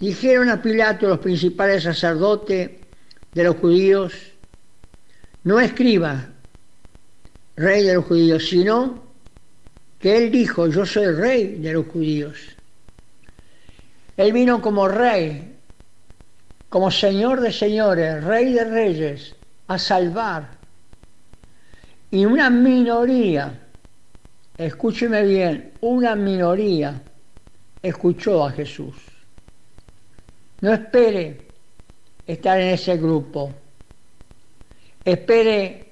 Dijeron 0.00 0.48
a 0.48 0.60
Pilato, 0.60 1.08
los 1.08 1.20
principales 1.20 1.84
sacerdotes 1.84 2.70
de 3.32 3.44
los 3.44 3.56
judíos, 3.56 4.12
no 5.44 5.60
escriba 5.60 6.28
rey 7.56 7.84
de 7.84 7.94
los 7.94 8.04
judíos, 8.04 8.48
sino 8.48 9.02
que 9.98 10.16
él 10.16 10.30
dijo, 10.30 10.66
yo 10.66 10.84
soy 10.84 11.06
rey 11.06 11.58
de 11.58 11.72
los 11.72 11.86
judíos. 11.86 12.36
Él 14.16 14.32
vino 14.32 14.60
como 14.60 14.88
rey, 14.88 15.51
como 16.72 16.90
señor 16.90 17.42
de 17.42 17.52
señores, 17.52 18.24
rey 18.24 18.54
de 18.54 18.64
reyes, 18.64 19.36
a 19.68 19.78
salvar. 19.78 20.48
Y 22.10 22.24
una 22.24 22.48
minoría, 22.48 23.60
escúcheme 24.56 25.22
bien, 25.22 25.72
una 25.82 26.16
minoría 26.16 27.02
escuchó 27.82 28.46
a 28.46 28.52
Jesús. 28.52 28.94
No 30.62 30.72
espere 30.72 31.42
estar 32.26 32.58
en 32.58 32.68
ese 32.68 32.96
grupo. 32.96 33.52
Espere 35.04 35.90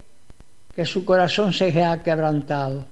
que 0.74 0.86
su 0.86 1.04
corazón 1.04 1.52
se 1.52 1.66
haya 1.66 2.02
quebrantado. 2.02 2.86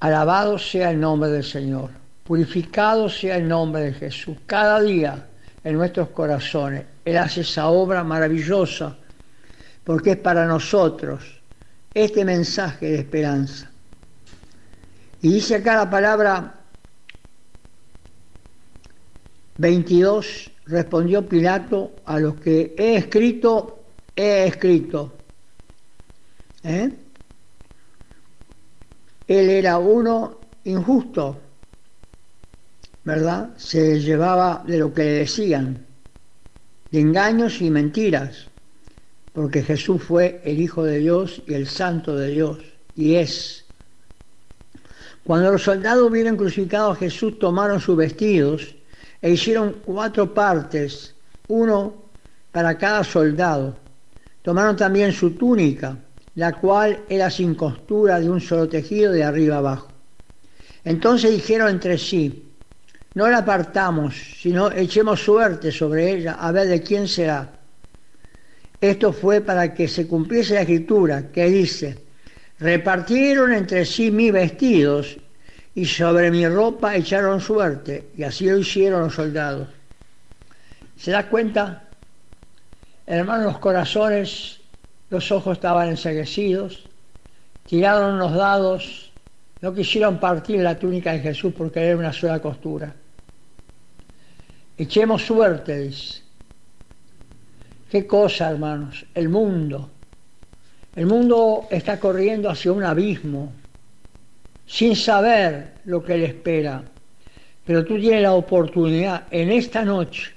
Alabado 0.00 0.58
sea 0.58 0.90
el 0.90 0.98
nombre 0.98 1.28
del 1.28 1.44
Señor. 1.44 1.90
Purificado 2.24 3.10
sea 3.10 3.36
el 3.36 3.46
nombre 3.46 3.82
de 3.82 3.92
Jesús. 3.92 4.38
Cada 4.46 4.80
día 4.80 5.26
en 5.64 5.74
nuestros 5.74 6.08
corazones. 6.08 6.84
Él 7.04 7.18
hace 7.18 7.42
esa 7.42 7.68
obra 7.68 8.04
maravillosa 8.04 8.96
porque 9.84 10.12
es 10.12 10.16
para 10.16 10.46
nosotros 10.46 11.40
este 11.94 12.24
mensaje 12.24 12.86
de 12.86 12.98
esperanza. 12.98 13.70
Y 15.20 15.34
dice 15.34 15.56
acá 15.56 15.76
la 15.76 15.90
palabra 15.90 16.54
22, 19.58 20.50
respondió 20.66 21.28
Pilato 21.28 21.92
a 22.06 22.18
los 22.18 22.34
que 22.36 22.74
he 22.76 22.96
escrito, 22.96 23.84
he 24.16 24.46
escrito. 24.46 25.12
¿Eh? 26.64 26.90
Él 29.28 29.50
era 29.50 29.78
uno 29.78 30.38
injusto, 30.64 31.38
¿verdad? 33.04 33.50
Se 33.56 34.00
llevaba 34.00 34.62
de 34.66 34.78
lo 34.78 34.92
que 34.92 35.04
le 35.04 35.12
decían, 35.12 35.86
de 36.90 37.00
engaños 37.00 37.60
y 37.60 37.70
mentiras, 37.70 38.46
porque 39.32 39.62
Jesús 39.62 40.02
fue 40.02 40.40
el 40.44 40.60
Hijo 40.60 40.84
de 40.84 40.98
Dios 40.98 41.42
y 41.46 41.54
el 41.54 41.66
Santo 41.66 42.16
de 42.16 42.28
Dios, 42.28 42.58
y 42.94 43.14
es. 43.14 43.64
Cuando 45.24 45.52
los 45.52 45.62
soldados 45.62 46.10
vieron 46.10 46.36
crucificado 46.36 46.90
a 46.90 46.96
Jesús, 46.96 47.38
tomaron 47.38 47.80
sus 47.80 47.96
vestidos 47.96 48.74
e 49.20 49.30
hicieron 49.30 49.76
cuatro 49.84 50.34
partes, 50.34 51.14
uno 51.48 51.94
para 52.50 52.76
cada 52.76 53.04
soldado. 53.04 53.76
Tomaron 54.42 54.76
también 54.76 55.12
su 55.12 55.30
túnica 55.30 55.96
la 56.34 56.52
cual 56.52 57.04
era 57.08 57.30
sin 57.30 57.54
costura 57.54 58.18
de 58.18 58.30
un 58.30 58.40
solo 58.40 58.68
tejido 58.68 59.12
de 59.12 59.24
arriba 59.24 59.58
abajo. 59.58 59.88
Entonces 60.84 61.30
dijeron 61.30 61.68
entre 61.68 61.98
sí, 61.98 62.41
no 63.14 63.28
la 63.28 63.38
apartamos, 63.38 64.14
sino 64.40 64.70
echemos 64.70 65.22
suerte 65.22 65.70
sobre 65.70 66.10
ella 66.10 66.36
a 66.40 66.50
ver 66.52 66.68
de 66.68 66.82
quién 66.82 67.06
será. 67.06 67.50
Esto 68.80 69.12
fue 69.12 69.40
para 69.40 69.74
que 69.74 69.86
se 69.86 70.06
cumpliese 70.06 70.54
la 70.54 70.62
escritura 70.62 71.30
que 71.30 71.46
dice, 71.46 71.98
repartieron 72.58 73.52
entre 73.52 73.84
sí 73.84 74.10
mis 74.10 74.32
vestidos 74.32 75.18
y 75.74 75.84
sobre 75.84 76.30
mi 76.30 76.46
ropa 76.48 76.96
echaron 76.96 77.40
suerte, 77.40 78.08
y 78.16 78.22
así 78.24 78.46
lo 78.46 78.58
hicieron 78.58 79.02
los 79.02 79.14
soldados. 79.14 79.68
¿Se 80.96 81.10
da 81.10 81.28
cuenta? 81.28 81.88
Hermanos, 83.06 83.46
los 83.52 83.58
corazones 83.58 84.60
los 85.12 85.30
ojos 85.30 85.58
estaban 85.58 85.90
enseguecidos, 85.90 86.88
tiraron 87.66 88.18
los 88.18 88.32
dados, 88.32 89.12
no 89.60 89.74
quisieron 89.74 90.18
partir 90.18 90.60
la 90.60 90.78
túnica 90.78 91.12
de 91.12 91.20
Jesús 91.20 91.52
porque 91.56 91.80
era 91.80 91.98
una 91.98 92.12
sola 92.14 92.40
costura. 92.40 92.94
Echemos 94.78 95.22
suerte, 95.22 95.78
dice. 95.78 96.22
Qué 97.90 98.06
cosa, 98.06 98.50
hermanos, 98.50 99.04
el 99.14 99.28
mundo. 99.28 99.90
El 100.96 101.06
mundo 101.06 101.66
está 101.70 102.00
corriendo 102.00 102.48
hacia 102.48 102.72
un 102.72 102.82
abismo, 102.84 103.52
sin 104.66 104.96
saber 104.96 105.74
lo 105.84 106.02
que 106.02 106.16
le 106.16 106.26
espera. 106.26 106.82
Pero 107.64 107.84
tú 107.84 107.98
tienes 107.98 108.22
la 108.22 108.32
oportunidad 108.32 109.24
en 109.30 109.50
esta 109.52 109.84
noche 109.84 110.32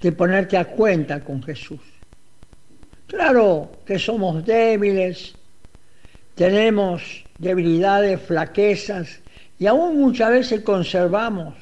de 0.00 0.12
ponerte 0.12 0.56
a 0.56 0.64
cuenta 0.64 1.22
con 1.22 1.42
Jesús. 1.42 1.80
Claro 3.06 3.70
que 3.86 3.98
somos 3.98 4.44
débiles, 4.44 5.34
tenemos 6.34 7.24
debilidades, 7.38 8.20
flaquezas 8.20 9.20
y 9.58 9.66
aún 9.66 10.00
muchas 10.00 10.30
veces 10.30 10.60
conservamos 10.62 11.54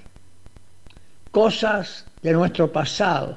cosas 1.33 2.07
de 2.22 2.33
nuestro 2.33 2.70
pasado. 2.70 3.37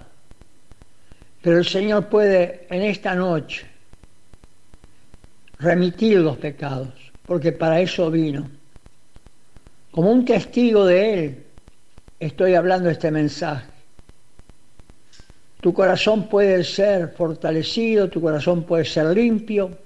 Pero 1.42 1.58
el 1.58 1.66
Señor 1.66 2.08
puede 2.08 2.68
en 2.70 2.84
esta 2.84 3.16
noche 3.16 3.66
remitir 5.58 6.20
los 6.20 6.38
pecados, 6.38 6.90
porque 7.26 7.52
para 7.52 7.80
eso 7.80 8.12
vino. 8.12 8.50
Como 9.92 10.12
un 10.12 10.26
testigo 10.26 10.86
de 10.86 11.14
Él, 11.14 11.44
estoy 12.20 12.54
hablando 12.54 12.90
este 12.90 13.10
mensaje. 13.10 13.70
Tu 15.62 15.74
corazón 15.74 16.28
puede 16.28 16.64
ser 16.64 17.10
fortalecido, 17.10 18.10
tu 18.10 18.22
corazón 18.22 18.64
puede 18.64 18.86
ser 18.86 19.06
limpio, 19.08 19.78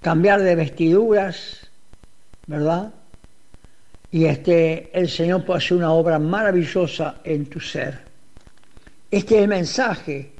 cambiar 0.00 0.40
de 0.40 0.54
vestiduras, 0.56 1.68
¿verdad? 2.46 2.92
Y 4.14 4.26
este, 4.26 4.90
el 4.92 5.08
Señor 5.08 5.44
puede 5.44 5.58
hacer 5.58 5.76
una 5.76 5.90
obra 5.90 6.20
maravillosa 6.20 7.16
en 7.24 7.46
tu 7.46 7.58
ser. 7.58 7.98
Este 9.10 9.34
es 9.34 9.42
el 9.42 9.48
mensaje 9.48 10.30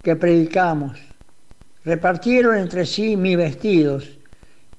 que 0.00 0.14
predicamos. 0.14 0.96
Repartieron 1.84 2.56
entre 2.56 2.86
sí 2.86 3.16
mis 3.16 3.36
vestidos 3.36 4.08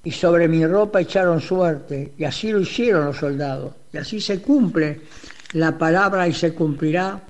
y 0.02 0.12
sobre 0.12 0.48
mi 0.48 0.66
ropa 0.66 1.02
echaron 1.02 1.42
suerte, 1.42 2.14
y 2.18 2.24
así 2.24 2.50
lo 2.54 2.62
hicieron 2.62 3.08
los 3.08 3.18
soldados. 3.18 3.74
Y 3.92 3.98
así 3.98 4.22
se 4.22 4.42
cumple 4.42 5.02
la 5.52 5.78
palabra 5.78 6.26
y 6.26 6.34
se 6.34 6.54
cumplirá 6.54 7.22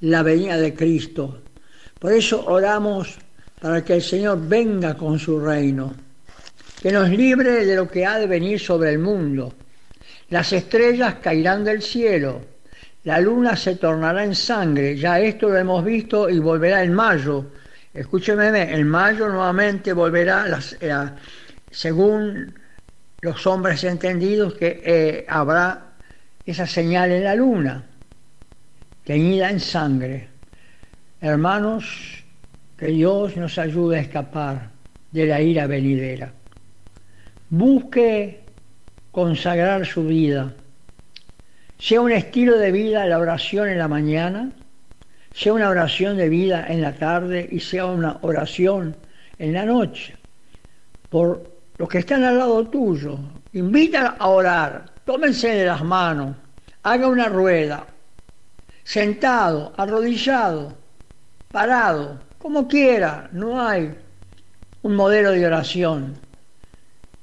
la 0.00 0.24
venida 0.24 0.56
de 0.56 0.74
Cristo. 0.74 1.40
Por 2.00 2.12
eso 2.12 2.46
oramos 2.46 3.16
para 3.60 3.84
que 3.84 3.94
el 3.94 4.02
Señor 4.02 4.40
venga 4.48 4.96
con 4.96 5.20
su 5.20 5.38
reino, 5.38 5.94
que 6.82 6.90
nos 6.90 7.10
libre 7.10 7.64
de 7.64 7.76
lo 7.76 7.88
que 7.88 8.04
ha 8.04 8.18
de 8.18 8.26
venir 8.26 8.58
sobre 8.58 8.90
el 8.90 8.98
mundo. 8.98 9.54
Las 10.34 10.52
estrellas 10.52 11.14
caerán 11.22 11.62
del 11.62 11.80
cielo, 11.80 12.40
la 13.04 13.20
luna 13.20 13.54
se 13.54 13.76
tornará 13.76 14.24
en 14.24 14.34
sangre, 14.34 14.96
ya 14.96 15.20
esto 15.20 15.48
lo 15.48 15.56
hemos 15.56 15.84
visto 15.84 16.28
y 16.28 16.40
volverá 16.40 16.82
en 16.82 16.92
mayo. 16.92 17.52
Escúcheme, 17.94 18.74
en 18.74 18.88
mayo 18.88 19.28
nuevamente 19.28 19.92
volverá, 19.92 20.58
eh, 20.80 20.92
según 21.70 22.52
los 23.20 23.46
hombres 23.46 23.84
entendidos, 23.84 24.54
que 24.54 24.82
eh, 24.84 25.24
habrá 25.28 25.92
esa 26.44 26.66
señal 26.66 27.12
en 27.12 27.22
la 27.22 27.36
luna 27.36 27.84
teñida 29.04 29.48
en 29.50 29.60
sangre. 29.60 30.30
Hermanos, 31.20 32.24
que 32.76 32.86
Dios 32.86 33.36
nos 33.36 33.56
ayude 33.56 33.98
a 33.98 34.00
escapar 34.00 34.70
de 35.12 35.26
la 35.26 35.40
ira 35.40 35.68
venidera. 35.68 36.32
Busque 37.50 38.43
consagrar 39.14 39.86
su 39.86 40.04
vida, 40.04 40.52
sea 41.78 42.00
un 42.00 42.10
estilo 42.10 42.58
de 42.58 42.72
vida 42.72 43.06
la 43.06 43.20
oración 43.20 43.68
en 43.68 43.78
la 43.78 43.86
mañana, 43.86 44.50
sea 45.32 45.52
una 45.52 45.68
oración 45.68 46.16
de 46.16 46.28
vida 46.28 46.66
en 46.68 46.82
la 46.82 46.94
tarde 46.94 47.48
y 47.48 47.60
sea 47.60 47.86
una 47.86 48.18
oración 48.22 48.96
en 49.38 49.52
la 49.52 49.64
noche. 49.64 50.16
por 51.08 51.48
los 51.78 51.88
que 51.88 51.98
están 51.98 52.24
al 52.24 52.38
lado 52.38 52.66
tuyo. 52.66 53.16
Invita 53.52 54.16
a 54.18 54.28
orar, 54.28 54.84
tómense 55.04 55.48
de 55.48 55.66
las 55.66 55.84
manos, 55.84 56.34
haga 56.82 57.06
una 57.06 57.28
rueda, 57.28 57.86
sentado, 58.82 59.72
arrodillado, 59.76 60.76
parado, 61.52 62.18
como 62.38 62.66
quiera, 62.66 63.28
no 63.30 63.60
hay 63.60 63.94
un 64.82 64.96
modelo 64.96 65.30
de 65.30 65.46
oración. 65.46 66.14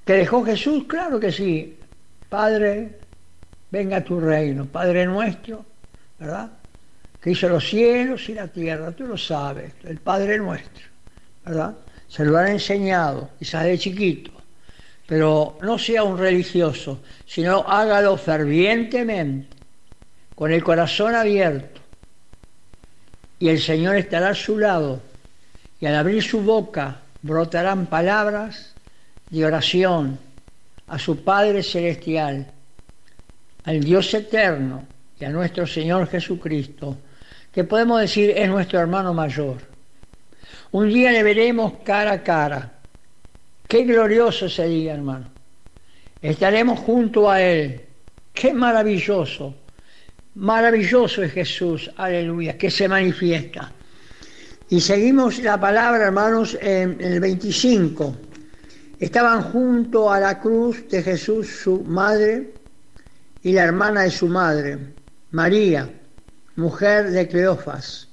¿Que 0.06 0.14
dejó 0.14 0.44
Jesús? 0.46 0.86
Claro 0.86 1.20
que 1.20 1.34
sí. 1.34 1.78
Padre, 2.32 2.98
venga 3.70 4.02
tu 4.02 4.18
reino, 4.18 4.66
Padre 4.66 5.06
nuestro, 5.06 5.66
¿verdad? 6.18 6.50
Que 7.20 7.32
hizo 7.32 7.50
los 7.50 7.68
cielos 7.68 8.30
y 8.30 8.34
la 8.34 8.48
tierra, 8.48 8.94
tú 8.94 9.06
lo 9.06 9.18
sabes, 9.18 9.74
el 9.84 9.98
Padre 9.98 10.38
nuestro, 10.38 10.86
¿verdad? 11.44 11.76
Se 12.08 12.24
lo 12.24 12.38
han 12.38 12.48
enseñado, 12.48 13.32
quizás 13.38 13.66
de 13.66 13.78
chiquito, 13.78 14.32
pero 15.06 15.58
no 15.62 15.78
sea 15.78 16.06
un 16.06 16.18
religioso, 16.18 17.02
sino 17.26 17.66
hágalo 17.68 18.16
fervientemente, 18.16 19.58
con 20.34 20.54
el 20.54 20.64
corazón 20.64 21.16
abierto, 21.16 21.82
y 23.40 23.50
el 23.50 23.60
Señor 23.60 23.98
estará 23.98 24.30
a 24.30 24.36
su 24.36 24.58
lado, 24.58 25.02
y 25.82 25.86
al 25.86 25.96
abrir 25.96 26.24
su 26.24 26.40
boca 26.40 27.02
brotarán 27.24 27.88
palabras 27.88 28.74
de 29.30 29.46
oración 29.46 30.31
a 30.92 31.00
su 31.00 31.24
Padre 31.24 31.64
Celestial, 31.64 32.46
al 33.64 33.80
Dios 33.80 34.14
eterno 34.14 34.86
y 35.18 35.24
a 35.24 35.30
nuestro 35.30 35.66
Señor 35.66 36.06
Jesucristo, 36.10 36.98
que 37.50 37.64
podemos 37.64 38.02
decir 38.02 38.34
es 38.36 38.50
nuestro 38.50 38.78
hermano 38.78 39.14
mayor. 39.14 39.58
Un 40.72 40.90
día 40.90 41.14
le 41.14 41.24
veremos 41.24 41.76
cara 41.86 42.12
a 42.12 42.24
cara. 42.24 42.74
Qué 43.70 43.86
glorioso 43.86 44.50
sería, 44.50 44.94
hermano. 44.94 45.28
Estaremos 46.22 46.80
junto 46.80 47.32
a 47.32 47.42
Él. 47.42 47.82
Qué 48.34 48.54
maravilloso. 48.54 49.56
Maravilloso 50.36 51.24
es 51.24 51.32
Jesús, 51.32 51.90
aleluya, 51.96 52.58
que 52.58 52.70
se 52.70 52.90
manifiesta. 52.90 53.72
Y 54.68 54.82
seguimos 54.82 55.40
la 55.40 55.58
palabra, 55.58 56.04
hermanos, 56.04 56.58
en 56.62 57.00
el 57.00 57.22
25. 57.22 58.31
Estaban 59.02 59.42
junto 59.42 60.12
a 60.12 60.20
la 60.20 60.40
cruz 60.40 60.88
de 60.88 61.02
Jesús 61.02 61.48
su 61.48 61.84
madre 61.84 62.54
y 63.42 63.52
la 63.52 63.64
hermana 63.64 64.04
de 64.04 64.12
su 64.12 64.28
madre, 64.28 64.94
María, 65.32 65.90
mujer 66.56 67.10
de 67.10 67.28
Cleofas, 67.28 68.08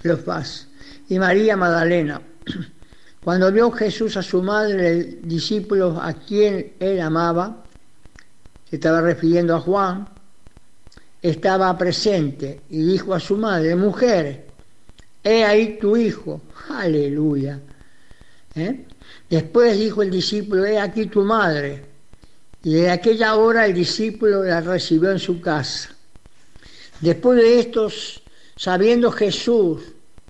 Cleofas 0.00 0.66
y 1.08 1.20
María 1.20 1.56
Magdalena. 1.56 2.20
Cuando 3.22 3.52
vio 3.52 3.70
Jesús 3.70 4.16
a 4.16 4.22
su 4.24 4.42
madre, 4.42 4.90
el 4.90 5.20
discípulo 5.22 5.96
a 6.02 6.12
quien 6.14 6.72
él 6.80 7.00
amaba, 7.00 7.62
se 8.68 8.74
estaba 8.74 9.02
refiriendo 9.02 9.54
a 9.54 9.60
Juan, 9.60 10.08
estaba 11.22 11.78
presente 11.78 12.62
y 12.70 12.84
dijo 12.84 13.14
a 13.14 13.20
su 13.20 13.36
madre, 13.36 13.76
mujer, 13.76 14.48
he 15.22 15.44
ahí 15.44 15.78
tu 15.80 15.96
hijo, 15.96 16.42
aleluya. 16.70 17.60
¿Eh? 18.56 18.84
Después 19.32 19.78
dijo 19.78 20.02
el 20.02 20.10
discípulo, 20.10 20.66
he 20.66 20.78
aquí 20.78 21.06
tu 21.06 21.22
madre. 21.22 21.82
Y 22.62 22.74
de 22.74 22.90
aquella 22.90 23.36
hora 23.36 23.64
el 23.64 23.72
discípulo 23.72 24.44
la 24.44 24.60
recibió 24.60 25.10
en 25.10 25.18
su 25.18 25.40
casa. 25.40 25.88
Después 27.00 27.38
de 27.38 27.58
estos, 27.58 28.22
sabiendo 28.56 29.10
Jesús 29.10 29.80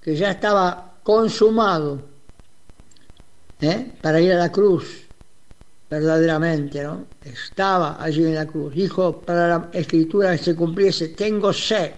que 0.00 0.14
ya 0.14 0.30
estaba 0.30 1.00
consumado 1.02 2.00
¿eh? 3.60 3.90
para 4.00 4.20
ir 4.20 4.34
a 4.34 4.36
la 4.36 4.52
cruz, 4.52 5.02
verdaderamente, 5.90 6.84
¿no? 6.84 7.06
Estaba 7.24 8.00
allí 8.00 8.24
en 8.24 8.36
la 8.36 8.46
cruz. 8.46 8.72
Dijo 8.72 9.20
para 9.20 9.48
la 9.48 9.68
escritura 9.72 10.30
que 10.30 10.44
se 10.44 10.54
cumpliese, 10.54 11.08
tengo 11.08 11.52
sed. 11.52 11.90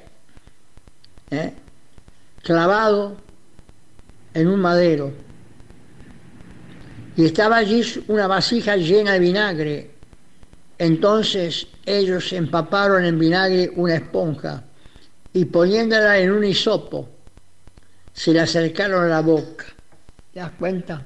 ¿eh? 1.31 1.53
clavado 2.43 3.19
en 4.33 4.49
un 4.49 4.59
madero. 4.59 5.34
Y 7.17 7.27
estaba 7.27 7.59
allí 7.59 7.83
una 8.09 8.27
vasija 8.27 8.77
llena 8.77 9.13
de 9.13 9.19
vinagre. 9.19 9.91
Entonces 10.79 11.69
ellos 11.87 12.33
empaparon 12.33 13.05
en 13.05 13.19
vinagre 13.19 13.71
una 13.77 13.95
esponja 13.95 14.65
y 15.33 15.45
poniéndola 15.45 16.19
en 16.19 16.33
un 16.33 16.45
hisopo, 16.45 17.09
se 18.13 18.33
la 18.33 18.45
acercaron 18.45 19.05
a 19.05 19.09
la 19.09 19.21
boca. 19.21 19.65
¿Te 20.33 20.41
das 20.41 20.53
cuenta? 20.59 21.05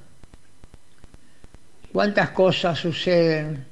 ¿Cuántas 1.93 2.31
cosas 2.31 2.79
suceden 2.79 3.65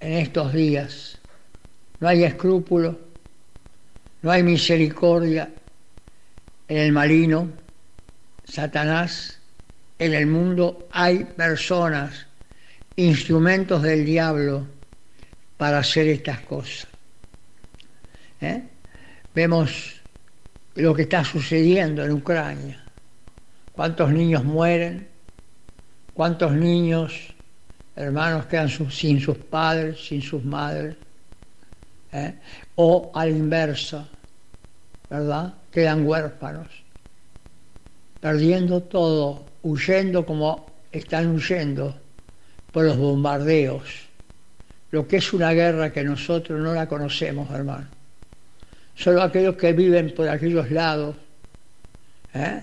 en 0.00 0.12
estos 0.12 0.52
días? 0.52 1.18
No 2.00 2.08
hay 2.08 2.24
escrúpulo, 2.24 2.98
no 4.22 4.30
hay 4.30 4.42
misericordia, 4.42 5.50
en 6.68 6.78
el 6.78 6.92
marino, 6.92 7.48
Satanás, 8.44 9.38
en 9.98 10.14
el 10.14 10.26
mundo 10.26 10.88
hay 10.90 11.24
personas, 11.24 12.26
instrumentos 12.96 13.82
del 13.82 14.04
diablo 14.04 14.66
para 15.56 15.78
hacer 15.78 16.08
estas 16.08 16.40
cosas. 16.40 16.86
¿Eh? 18.40 18.62
Vemos 19.34 20.00
lo 20.74 20.94
que 20.94 21.02
está 21.02 21.24
sucediendo 21.24 22.04
en 22.04 22.12
Ucrania. 22.12 22.84
¿Cuántos 23.72 24.10
niños 24.10 24.44
mueren? 24.44 25.08
¿Cuántos 26.14 26.52
niños, 26.52 27.34
hermanos, 27.94 28.46
quedan 28.46 28.68
sin 28.68 29.20
sus 29.20 29.36
padres, 29.36 30.06
sin 30.06 30.22
sus 30.22 30.44
madres? 30.44 30.96
¿Eh? 32.12 32.34
O 32.76 33.10
a 33.14 33.26
la 33.26 33.30
inversa, 33.30 34.08
¿verdad? 35.10 35.54
quedan 35.76 36.06
huérfanos, 36.06 36.68
perdiendo 38.18 38.82
todo, 38.82 39.44
huyendo 39.66 40.24
como 40.24 40.64
están 40.92 41.34
huyendo 41.34 41.96
por 42.70 42.84
los 42.84 42.96
bombardeos, 42.96 43.82
lo 44.92 45.08
que 45.08 45.16
es 45.16 45.32
una 45.32 45.52
guerra 45.52 45.92
que 45.92 46.04
nosotros 46.04 46.60
no 46.60 46.72
la 46.72 46.86
conocemos, 46.86 47.50
hermano. 47.50 47.88
Solo 48.94 49.22
aquellos 49.22 49.56
que 49.56 49.72
viven 49.72 50.14
por 50.14 50.28
aquellos 50.28 50.70
lados, 50.70 51.16
¿eh? 52.32 52.62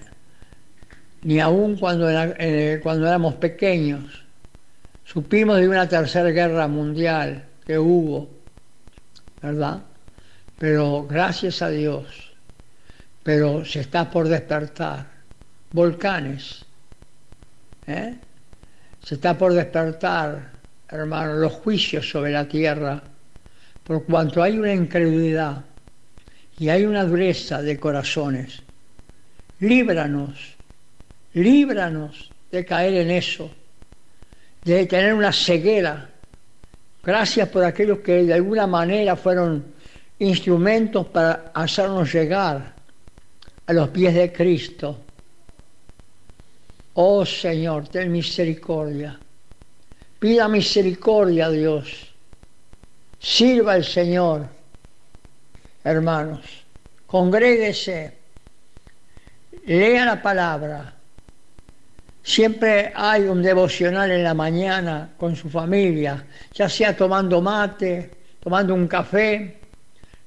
ni 1.24 1.40
aún 1.42 1.76
cuando, 1.78 2.10
eh, 2.10 2.80
cuando 2.82 3.06
éramos 3.06 3.36
pequeños, 3.36 4.24
supimos 5.04 5.60
de 5.60 5.68
una 5.68 5.88
tercera 5.88 6.30
guerra 6.30 6.68
mundial 6.70 7.44
que 7.66 7.78
hubo, 7.78 8.30
¿verdad? 9.42 9.82
Pero 10.58 11.06
gracias 11.06 11.62
a 11.62 11.70
Dios, 11.70 12.34
pero 13.24 13.66
se 13.66 13.82
está 13.82 14.10
por 14.10 14.30
despertar. 14.30 15.12
Volcanes. 15.72 16.66
¿Eh? 17.88 18.16
Se 19.04 19.16
está 19.16 19.38
por 19.38 19.54
despertar, 19.54 20.52
hermano, 20.90 21.34
los 21.34 21.54
juicios 21.54 22.10
sobre 22.10 22.32
la 22.32 22.48
tierra, 22.48 23.02
por 23.84 24.06
cuanto 24.06 24.42
hay 24.42 24.58
una 24.58 24.74
incredulidad 24.74 25.64
y 26.58 26.70
hay 26.70 26.86
una 26.86 27.04
dureza 27.04 27.62
de 27.62 27.80
corazones. 27.80 28.62
Líbranos, 29.60 30.56
líbranos 31.34 32.32
de 32.52 32.66
caer 32.66 32.94
en 32.96 33.12
eso, 33.12 33.52
de 34.64 34.86
tener 34.86 35.14
una 35.14 35.34
ceguera. 35.34 36.10
Gracias 37.04 37.50
por 37.50 37.66
aquellos 37.66 38.00
que 38.00 38.24
de 38.24 38.34
alguna 38.34 38.68
manera 38.68 39.16
fueron 39.16 39.66
instrumentos 40.20 41.08
para 41.08 41.52
hacernos 41.54 42.14
llegar 42.14 42.74
a 43.66 43.74
los 43.74 43.90
pies 43.90 44.14
de 44.14 44.32
Cristo. 44.32 45.03
Oh 46.94 47.26
Señor, 47.26 47.88
ten 47.88 48.12
misericordia. 48.12 49.20
Pida 50.20 50.48
misericordia 50.48 51.48
a 51.48 51.50
Dios. 51.50 52.14
Sirva 53.20 53.74
al 53.74 53.84
Señor, 53.84 54.48
hermanos. 55.84 56.66
Congréguese. 57.08 58.18
Lea 59.66 60.06
la 60.06 60.22
palabra. 60.22 60.94
Siempre 62.22 62.92
hay 62.96 63.24
un 63.24 63.42
devocional 63.42 64.12
en 64.12 64.24
la 64.24 64.34
mañana 64.34 65.10
con 65.18 65.36
su 65.36 65.50
familia, 65.50 66.26
ya 66.54 66.70
sea 66.70 66.96
tomando 66.96 67.42
mate, 67.42 68.12
tomando 68.40 68.74
un 68.74 68.88
café. 68.88 69.60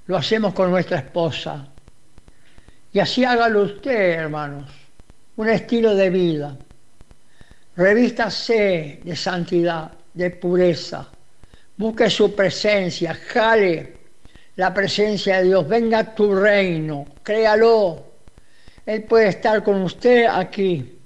Lo 0.07 0.17
hacemos 0.17 0.53
con 0.53 0.71
nuestra 0.71 0.99
esposa 0.99 1.69
y 2.97 2.99
así 2.99 3.25
hágalo 3.25 3.65
usted, 3.65 4.13
hermanos, 4.13 4.71
un 5.37 5.49
estilo 5.49 5.95
de 5.95 6.11
vida. 6.11 6.57
Revístase 7.77 9.01
de 9.05 9.17
santidad, 9.17 9.93
de 10.15 10.31
pureza. 10.31 11.09
Busque 11.77 12.09
su 12.09 12.35
presencia, 12.35 13.15
jale 13.15 13.97
la 14.57 14.73
presencia 14.73 15.39
de 15.39 15.45
Dios. 15.45 15.69
Venga 15.69 15.99
a 15.99 16.15
tu 16.15 16.35
reino, 16.35 17.07
créalo. 17.23 18.05
Él 18.87 19.03
puede 19.05 19.29
estar 19.29 19.63
con 19.63 19.83
usted 19.83 20.27
aquí, 20.27 20.99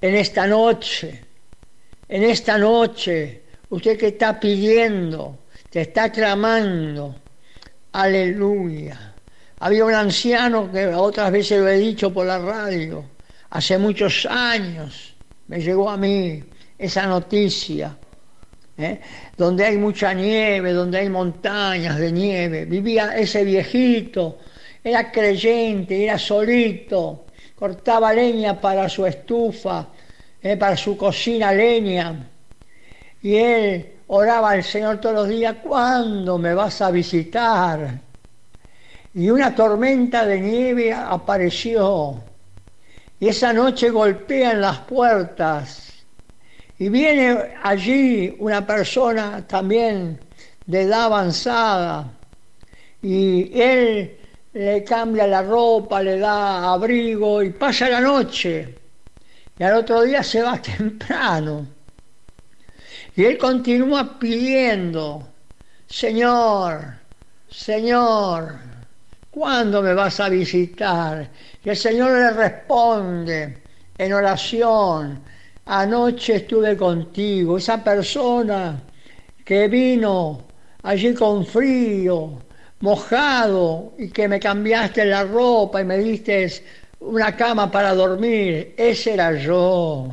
en 0.00 0.14
esta 0.14 0.46
noche, 0.46 1.22
en 2.08 2.22
esta 2.22 2.56
noche, 2.56 3.42
usted 3.68 3.98
que 3.98 4.08
está 4.08 4.40
pidiendo, 4.40 5.40
te 5.70 5.82
está 5.82 6.10
clamando, 6.10 7.14
aleluya. 7.92 9.14
Había 9.60 9.84
un 9.84 9.94
anciano 9.94 10.70
que 10.72 10.86
otras 10.86 11.30
veces 11.30 11.60
lo 11.60 11.68
he 11.68 11.78
dicho 11.78 12.12
por 12.12 12.26
la 12.26 12.38
radio, 12.38 13.04
hace 13.50 13.78
muchos 13.78 14.26
años 14.26 15.14
me 15.46 15.60
llegó 15.60 15.88
a 15.90 15.96
mí 15.96 16.42
esa 16.78 17.06
noticia, 17.06 17.96
¿eh? 18.76 19.00
donde 19.36 19.64
hay 19.64 19.76
mucha 19.76 20.12
nieve, 20.14 20.72
donde 20.72 20.98
hay 20.98 21.08
montañas 21.08 21.98
de 21.98 22.12
nieve. 22.12 22.64
Vivía 22.66 23.16
ese 23.16 23.44
viejito, 23.44 24.38
era 24.84 25.10
creyente, 25.10 26.04
era 26.04 26.18
solito, 26.18 27.26
cortaba 27.54 28.12
leña 28.12 28.60
para 28.60 28.88
su 28.88 29.06
estufa, 29.06 29.88
¿eh? 30.42 30.56
para 30.56 30.76
su 30.76 30.96
cocina 30.96 31.52
leña. 31.52 32.28
Y 33.22 33.34
él 33.34 33.92
oraba 34.06 34.50
al 34.50 34.62
Señor 34.62 35.00
todos 35.00 35.14
los 35.14 35.28
días, 35.28 35.56
¿cuándo 35.62 36.38
me 36.38 36.54
vas 36.54 36.80
a 36.80 36.90
visitar? 36.90 38.00
Y 39.14 39.30
una 39.30 39.54
tormenta 39.54 40.24
de 40.24 40.40
nieve 40.40 40.92
apareció. 40.92 42.27
Y 43.20 43.28
esa 43.28 43.52
noche 43.52 43.90
golpean 43.90 44.60
las 44.60 44.78
puertas. 44.80 45.92
Y 46.78 46.88
viene 46.88 47.54
allí 47.62 48.36
una 48.38 48.64
persona 48.64 49.46
también 49.46 50.20
de 50.66 50.82
edad 50.82 51.04
avanzada. 51.04 52.12
Y 53.02 53.60
él 53.60 54.18
le 54.52 54.84
cambia 54.84 55.26
la 55.26 55.42
ropa, 55.42 56.02
le 56.02 56.18
da 56.18 56.72
abrigo 56.72 57.42
y 57.42 57.50
pasa 57.50 57.88
la 57.88 58.00
noche. 58.00 58.78
Y 59.58 59.62
al 59.62 59.74
otro 59.74 60.02
día 60.02 60.22
se 60.22 60.42
va 60.42 60.60
temprano. 60.62 61.66
Y 63.16 63.24
él 63.24 63.36
continúa 63.36 64.18
pidiendo, 64.18 65.28
Señor, 65.86 66.94
Señor, 67.48 68.58
¿cuándo 69.30 69.82
me 69.82 69.94
vas 69.94 70.20
a 70.20 70.28
visitar? 70.28 71.28
Y 71.64 71.70
el 71.70 71.76
Señor 71.76 72.12
le 72.12 72.30
responde 72.30 73.58
en 73.96 74.12
oración, 74.12 75.20
anoche 75.66 76.36
estuve 76.36 76.76
contigo, 76.76 77.58
esa 77.58 77.82
persona 77.82 78.80
que 79.44 79.66
vino 79.66 80.44
allí 80.82 81.14
con 81.14 81.44
frío, 81.44 82.38
mojado, 82.80 83.92
y 83.98 84.08
que 84.10 84.28
me 84.28 84.38
cambiaste 84.38 85.04
la 85.04 85.24
ropa 85.24 85.80
y 85.80 85.84
me 85.84 85.98
diste 85.98 86.48
una 87.00 87.34
cama 87.34 87.70
para 87.70 87.94
dormir, 87.94 88.74
ese 88.76 89.14
era 89.14 89.32
yo. 89.32 90.08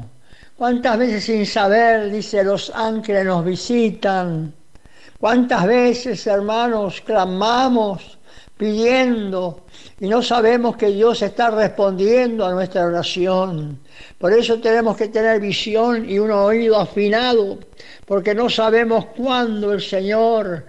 ¿Cuántas 0.58 0.98
veces 0.98 1.26
sin 1.26 1.46
saber, 1.46 2.12
dice, 2.12 2.44
los 2.44 2.72
ángeles 2.74 3.26
nos 3.26 3.44
visitan? 3.46 4.54
¿Cuántas 5.20 5.66
veces, 5.66 6.26
hermanos, 6.28 7.02
clamamos 7.02 8.15
pidiendo 8.58 9.66
y 10.00 10.08
no 10.08 10.22
sabemos 10.22 10.78
que 10.78 10.88
Dios 10.88 11.22
está 11.22 11.52
respondiendo 11.52 12.46
a 12.46 12.52
nuestra 12.52 12.86
oración? 12.86 13.80
Por 14.18 14.34
eso 14.34 14.60
tenemos 14.60 14.98
que 14.98 15.10
tener 15.10 15.40
visión 15.40 16.10
y 16.10 16.20
un 16.20 16.32
oído 16.32 16.80
afinado, 16.80 17.60
porque 18.06 18.34
no 18.34 18.50
sabemos 18.50 19.06
cuándo 19.18 19.74
el 19.74 19.82
Señor 19.82 20.66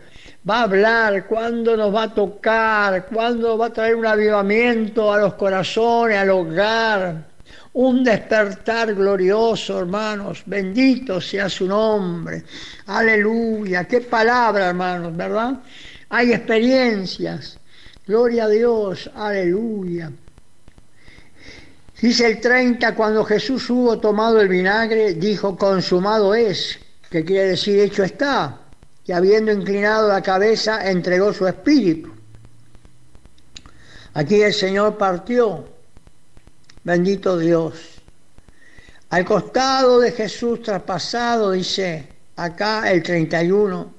va 0.48 0.60
a 0.60 0.62
hablar, 0.62 1.26
cuándo 1.26 1.76
nos 1.76 1.94
va 1.94 2.04
a 2.04 2.14
tocar, 2.14 3.06
cuándo 3.06 3.58
va 3.58 3.66
a 3.66 3.72
traer 3.72 3.96
un 3.96 4.06
avivamiento 4.06 5.12
a 5.12 5.18
los 5.18 5.34
corazones, 5.34 6.18
al 6.18 6.30
hogar 6.30 7.36
un 7.76 8.02
despertar 8.02 8.94
glorioso, 8.94 9.78
hermanos. 9.78 10.42
Bendito 10.46 11.20
sea 11.20 11.48
su 11.48 11.66
nombre. 11.66 12.42
Aleluya. 12.86 13.84
Qué 13.84 14.00
palabra, 14.00 14.68
hermanos, 14.68 15.14
¿verdad? 15.14 15.60
Hay 16.08 16.32
experiencias. 16.32 17.58
Gloria 18.06 18.44
a 18.44 18.48
Dios. 18.48 19.10
Aleluya. 19.14 20.12
Dice 22.00 22.26
el 22.26 22.40
30, 22.40 22.94
cuando 22.94 23.24
Jesús 23.24 23.68
hubo 23.70 23.98
tomado 23.98 24.40
el 24.40 24.48
vinagre, 24.48 25.14
dijo, 25.14 25.56
consumado 25.56 26.34
es, 26.34 26.78
que 27.10 27.24
quiere 27.24 27.50
decir 27.50 27.80
hecho 27.80 28.04
está, 28.04 28.60
y 29.04 29.12
habiendo 29.12 29.50
inclinado 29.50 30.08
la 30.08 30.22
cabeza, 30.22 30.88
entregó 30.88 31.32
su 31.32 31.46
espíritu. 31.46 32.12
Aquí 34.14 34.42
el 34.42 34.52
Señor 34.52 34.96
partió 34.96 35.76
Bendito 36.86 37.36
Dios. 37.36 37.74
Al 39.10 39.24
costado 39.24 39.98
de 39.98 40.12
Jesús 40.12 40.62
traspasado, 40.62 41.50
dice 41.50 42.06
acá 42.36 42.88
el 42.92 43.02
31, 43.02 43.95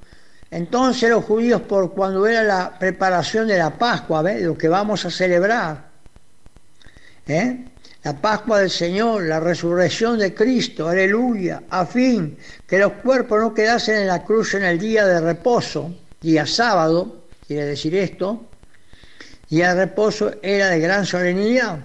entonces 0.50 1.10
los 1.10 1.26
judíos, 1.26 1.62
por 1.62 1.94
cuando 1.94 2.26
era 2.26 2.44
la 2.44 2.78
preparación 2.78 3.48
de 3.48 3.58
la 3.58 3.78
Pascua, 3.78 4.22
¿ves? 4.22 4.42
lo 4.42 4.58
que 4.58 4.68
vamos 4.68 5.06
a 5.06 5.12
celebrar, 5.12 5.90
¿eh? 7.28 7.66
la 8.04 8.14
Pascua 8.14 8.60
del 8.60 8.70
Señor, 8.70 9.24
la 9.24 9.40
resurrección 9.40 10.18
de 10.18 10.34
Cristo, 10.34 10.88
aleluya, 10.88 11.64
a 11.70 11.86
fin 11.86 12.38
que 12.66 12.80
los 12.80 12.94
cuerpos 12.94 13.40
no 13.40 13.54
quedasen 13.54 13.98
en 13.98 14.08
la 14.08 14.24
cruz 14.24 14.54
en 14.54 14.64
el 14.64 14.80
día 14.80 15.06
de 15.06 15.20
reposo, 15.20 15.94
día 16.22 16.46
sábado, 16.46 17.26
quiere 17.46 17.66
decir 17.66 17.96
esto, 17.96 18.46
y 19.50 19.62
el 19.62 19.76
reposo 19.76 20.32
era 20.42 20.70
de 20.70 20.80
gran 20.80 21.06
solemnidad 21.06 21.80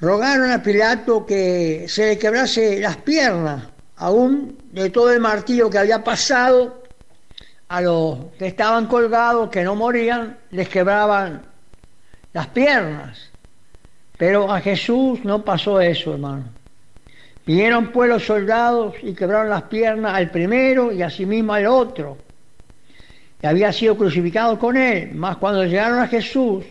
rogaron 0.00 0.50
a 0.50 0.62
Pilato 0.62 1.26
que 1.26 1.86
se 1.88 2.06
le 2.06 2.18
quebrase 2.18 2.80
las 2.80 2.96
piernas, 2.98 3.64
aún 3.96 4.58
de 4.72 4.90
todo 4.90 5.12
el 5.12 5.20
martillo 5.20 5.70
que 5.70 5.78
había 5.78 6.04
pasado, 6.04 6.77
a 7.68 7.80
los 7.80 8.18
que 8.38 8.46
estaban 8.46 8.86
colgados, 8.86 9.50
que 9.50 9.62
no 9.62 9.74
morían, 9.74 10.38
les 10.50 10.68
quebraban 10.68 11.42
las 12.32 12.46
piernas. 12.48 13.30
Pero 14.16 14.50
a 14.52 14.60
Jesús 14.60 15.24
no 15.24 15.44
pasó 15.44 15.80
eso, 15.80 16.14
hermano. 16.14 16.44
Vinieron 17.46 17.92
pues 17.92 18.10
los 18.10 18.26
soldados 18.26 18.94
y 19.02 19.14
quebraron 19.14 19.48
las 19.48 19.62
piernas 19.62 20.14
al 20.14 20.30
primero 20.30 20.92
y 20.92 21.02
asimismo 21.02 21.54
al 21.54 21.66
otro, 21.66 22.18
que 23.40 23.46
había 23.46 23.72
sido 23.72 23.96
crucificado 23.96 24.58
con 24.58 24.76
él. 24.76 25.12
Mas 25.14 25.36
cuando 25.36 25.64
llegaron 25.64 25.98
a 26.00 26.08
Jesús, 26.08 26.64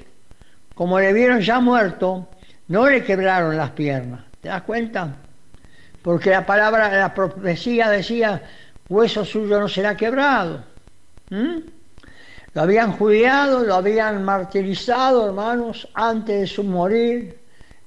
como 0.75 0.99
le 0.99 1.13
vieron 1.13 1.39
ya 1.41 1.59
muerto, 1.59 2.27
no 2.67 2.87
le 2.87 3.03
quebraron 3.03 3.57
las 3.57 3.71
piernas. 3.71 4.21
¿Te 4.41 4.49
das 4.49 4.61
cuenta? 4.63 5.15
Porque 6.01 6.29
la 6.29 6.45
palabra, 6.45 6.95
la 6.95 7.13
profecía 7.13 7.89
decía, 7.89 8.43
hueso 8.87 9.25
suyo 9.25 9.59
no 9.59 9.67
será 9.67 9.97
quebrado. 9.97 10.63
¿Mm? 11.29 11.59
Lo 12.53 12.61
habían 12.61 12.93
judiado, 12.93 13.63
lo 13.63 13.75
habían 13.75 14.23
martirizado, 14.23 15.27
hermanos, 15.27 15.87
antes 15.93 16.41
de 16.41 16.47
su 16.47 16.63
morir. 16.63 17.37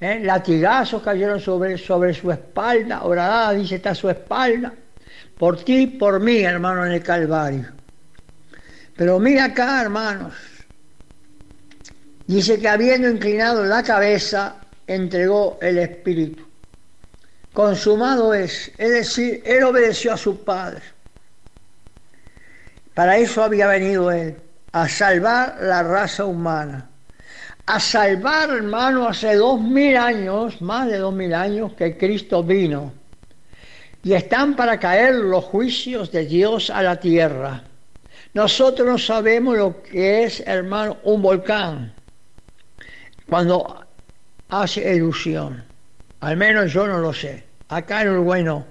¿eh? 0.00 0.20
Latigazos 0.22 1.02
cayeron 1.02 1.40
sobre, 1.40 1.76
sobre 1.76 2.14
su 2.14 2.30
espalda, 2.30 3.02
orada 3.02 3.52
dice, 3.52 3.76
está 3.76 3.94
su 3.94 4.08
espalda. 4.08 4.72
Por 5.36 5.64
ti, 5.64 5.86
por 5.86 6.20
mí, 6.20 6.38
hermano, 6.40 6.86
en 6.86 6.92
el 6.92 7.02
Calvario. 7.02 7.66
Pero 8.96 9.18
mira 9.18 9.46
acá, 9.46 9.82
hermanos. 9.82 10.34
Dice 12.26 12.60
que 12.60 12.68
habiendo 12.68 13.08
inclinado 13.08 13.64
la 13.64 13.82
cabeza, 13.82 14.56
entregó 14.86 15.58
el 15.60 15.78
Espíritu. 15.78 16.44
Consumado 17.52 18.32
es, 18.34 18.70
es 18.78 18.90
decir, 18.90 19.42
Él 19.44 19.64
obedeció 19.64 20.12
a 20.12 20.16
su 20.16 20.44
Padre. 20.44 20.82
Para 23.00 23.16
eso 23.16 23.42
había 23.42 23.66
venido 23.66 24.10
Él, 24.10 24.36
a 24.72 24.86
salvar 24.86 25.56
la 25.62 25.82
raza 25.82 26.26
humana. 26.26 26.90
A 27.64 27.80
salvar, 27.80 28.50
hermano, 28.50 29.08
hace 29.08 29.36
dos 29.36 29.58
mil 29.58 29.96
años, 29.96 30.60
más 30.60 30.86
de 30.86 30.98
dos 30.98 31.14
mil 31.14 31.32
años, 31.32 31.72
que 31.72 31.96
Cristo 31.96 32.44
vino. 32.44 32.92
Y 34.02 34.12
están 34.12 34.54
para 34.54 34.78
caer 34.78 35.14
los 35.14 35.46
juicios 35.46 36.12
de 36.12 36.26
Dios 36.26 36.68
a 36.68 36.82
la 36.82 37.00
tierra. 37.00 37.62
Nosotros 38.34 38.86
no 38.86 38.98
sabemos 38.98 39.56
lo 39.56 39.82
que 39.82 40.24
es, 40.24 40.40
hermano, 40.40 40.98
un 41.04 41.22
volcán. 41.22 41.94
Cuando 43.30 43.82
hace 44.50 44.94
erupción. 44.94 45.64
Al 46.20 46.36
menos 46.36 46.70
yo 46.70 46.86
no 46.86 46.98
lo 46.98 47.14
sé. 47.14 47.44
Acá 47.70 48.02
en 48.02 48.10
Uruguay 48.10 48.42
no. 48.42 48.66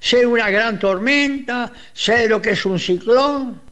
Sé 0.00 0.24
una 0.24 0.48
gran 0.48 0.78
tormenta, 0.78 1.70
sé 1.92 2.28
lo 2.28 2.40
que 2.40 2.52
es 2.52 2.64
un 2.64 2.78
ciclón, 2.78 3.63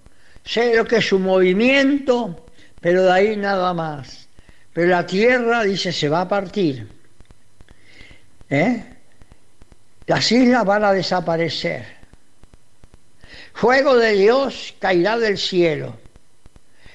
sé 0.44 0.74
lo 0.74 0.84
que 0.84 0.96
es 0.96 1.12
un 1.12 1.22
movimiento, 1.22 2.46
pero 2.80 3.04
de 3.04 3.12
ahí 3.12 3.36
nada 3.36 3.72
más. 3.74 4.28
Pero 4.72 4.88
la 4.88 5.06
tierra, 5.06 5.62
dice, 5.62 5.92
se 5.92 6.08
va 6.08 6.22
a 6.22 6.28
partir. 6.28 6.88
¿Eh? 8.48 8.84
Las 10.06 10.32
islas 10.32 10.64
van 10.64 10.84
a 10.84 10.92
desaparecer. 10.92 11.86
Fuego 13.54 13.96
de 13.96 14.12
Dios 14.12 14.74
caerá 14.78 15.18
del 15.18 15.38
cielo. 15.38 15.96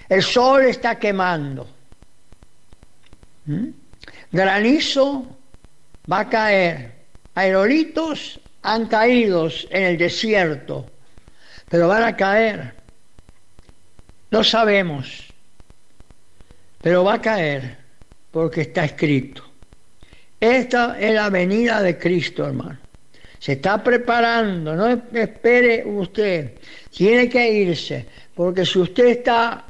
El 0.09 0.23
sol 0.23 0.65
está 0.65 0.97
quemando. 0.97 1.67
¿Mm? 3.45 3.69
granizo 4.31 5.25
va 6.11 6.19
a 6.19 6.29
caer, 6.29 6.91
aerolitos 7.35 8.39
han 8.61 8.87
caído 8.87 9.49
en 9.69 9.83
el 9.83 9.97
desierto, 9.97 10.85
pero 11.69 11.87
van 11.87 12.03
a 12.03 12.15
caer. 12.15 12.73
No 14.29 14.43
sabemos, 14.43 15.25
pero 16.81 17.03
va 17.03 17.15
a 17.15 17.21
caer 17.21 17.77
porque 18.31 18.61
está 18.61 18.85
escrito. 18.85 19.43
Esta 20.39 20.99
es 20.99 21.13
la 21.13 21.29
venida 21.29 21.81
de 21.81 21.97
Cristo, 21.97 22.45
hermano. 22.45 22.77
Se 23.39 23.53
está 23.53 23.83
preparando, 23.83 24.75
no 24.75 24.87
espere 24.87 25.83
usted. 25.85 26.53
Tiene 26.91 27.29
que 27.29 27.51
irse, 27.51 28.05
porque 28.35 28.65
si 28.65 28.79
usted 28.79 29.05
está 29.05 29.65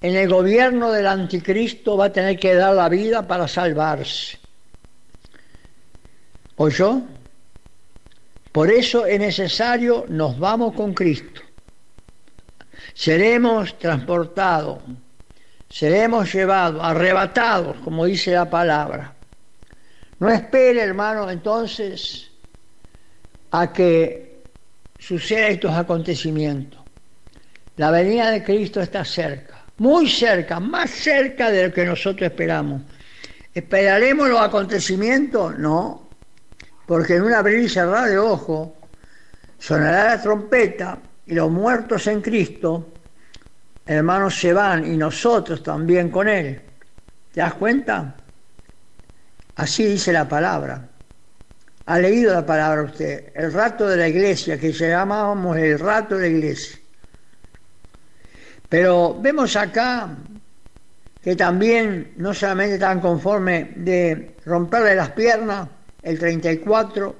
en 0.00 0.16
el 0.16 0.28
gobierno 0.28 0.90
del 0.90 1.06
anticristo, 1.06 1.96
va 1.96 2.06
a 2.06 2.12
tener 2.12 2.38
que 2.38 2.54
dar 2.54 2.74
la 2.74 2.88
vida 2.88 3.26
para 3.26 3.46
salvarse. 3.46 4.38
¿Oyó? 6.56 7.02
Por 8.52 8.70
eso 8.70 9.06
es 9.06 9.20
necesario, 9.20 10.06
nos 10.08 10.38
vamos 10.38 10.74
con 10.74 10.92
Cristo. 10.92 11.42
Seremos 12.94 13.78
transportados, 13.78 14.78
seremos 15.68 16.32
llevados, 16.32 16.82
arrebatados, 16.82 17.76
como 17.84 18.04
dice 18.04 18.32
la 18.32 18.48
palabra. 18.48 19.14
No 20.18 20.28
espere, 20.28 20.82
hermano, 20.82 21.30
entonces 21.30 22.30
a 23.52 23.72
que 23.72 24.42
sucedan 24.98 25.52
estos 25.52 25.72
acontecimientos. 25.72 26.80
La 27.76 27.90
venida 27.90 28.30
de 28.30 28.44
Cristo 28.44 28.80
está 28.80 29.04
cerca, 29.04 29.64
muy 29.78 30.08
cerca, 30.08 30.60
más 30.60 30.90
cerca 30.90 31.50
de 31.50 31.68
lo 31.68 31.72
que 31.72 31.86
nosotros 31.86 32.30
esperamos. 32.30 32.82
¿Esperaremos 33.54 34.28
los 34.28 34.40
acontecimientos? 34.40 35.58
No, 35.58 36.08
porque 36.86 37.16
en 37.16 37.22
un 37.22 37.32
abrir 37.32 37.60
y 37.60 37.68
cerrar 37.68 38.08
de 38.08 38.18
ojo 38.18 38.76
sonará 39.58 40.16
la 40.16 40.22
trompeta 40.22 40.98
los 41.34 41.50
muertos 41.50 42.06
en 42.06 42.20
Cristo, 42.20 42.92
hermanos, 43.86 44.38
se 44.38 44.52
van 44.52 44.92
y 44.92 44.96
nosotros 44.96 45.62
también 45.62 46.10
con 46.10 46.28
Él. 46.28 46.60
¿Te 47.32 47.40
das 47.40 47.54
cuenta? 47.54 48.16
Así 49.56 49.84
dice 49.84 50.12
la 50.12 50.28
palabra. 50.28 50.88
Ha 51.86 51.98
leído 51.98 52.32
la 52.32 52.46
palabra 52.46 52.82
usted, 52.82 53.32
el 53.34 53.52
rato 53.52 53.86
de 53.86 53.96
la 53.96 54.08
iglesia, 54.08 54.58
que 54.58 54.72
llamábamos 54.72 55.56
el 55.56 55.78
rato 55.78 56.16
de 56.16 56.22
la 56.22 56.36
iglesia. 56.36 56.78
Pero 58.68 59.18
vemos 59.20 59.56
acá 59.56 60.16
que 61.22 61.36
también 61.36 62.12
no 62.16 62.32
solamente 62.32 62.74
están 62.74 63.00
conforme 63.00 63.72
de 63.76 64.36
romperle 64.44 64.94
las 64.94 65.10
piernas, 65.10 65.68
el 66.02 66.18
34, 66.18 67.16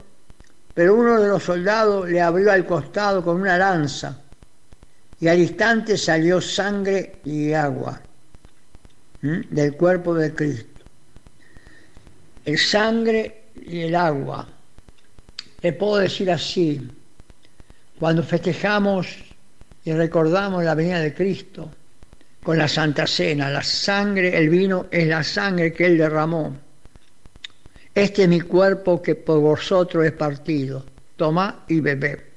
pero 0.74 0.94
uno 0.94 1.20
de 1.20 1.28
los 1.28 1.42
soldados 1.42 2.08
le 2.08 2.20
abrió 2.20 2.52
al 2.52 2.66
costado 2.66 3.22
con 3.24 3.40
una 3.40 3.58
lanza 3.58 4.20
y 5.20 5.28
al 5.28 5.38
instante 5.38 5.98
salió 5.98 6.40
sangre 6.40 7.16
y 7.24 7.52
agua 7.52 8.00
del 9.20 9.76
cuerpo 9.76 10.14
de 10.14 10.34
Cristo. 10.34 10.84
El 12.44 12.58
sangre 12.58 13.42
y 13.66 13.80
el 13.80 13.94
agua. 13.94 14.48
Le 15.60 15.72
puedo 15.74 15.98
decir 15.98 16.30
así, 16.30 16.90
cuando 17.98 18.22
festejamos 18.22 19.08
y 19.84 19.92
recordamos 19.92 20.64
la 20.64 20.74
venida 20.74 21.00
de 21.00 21.12
Cristo 21.12 21.70
con 22.42 22.56
la 22.56 22.66
Santa 22.66 23.06
Cena, 23.06 23.50
la 23.50 23.62
sangre, 23.62 24.38
el 24.38 24.48
vino 24.48 24.86
es 24.90 25.06
la 25.06 25.22
sangre 25.22 25.74
que 25.74 25.84
Él 25.84 25.98
derramó 25.98 26.56
este 27.94 28.22
es 28.22 28.28
mi 28.28 28.40
cuerpo 28.40 29.02
que 29.02 29.14
por 29.14 29.40
vosotros 29.40 30.04
es 30.04 30.12
partido. 30.12 30.84
Toma 31.16 31.64
y 31.68 31.80
bebé. 31.80 32.30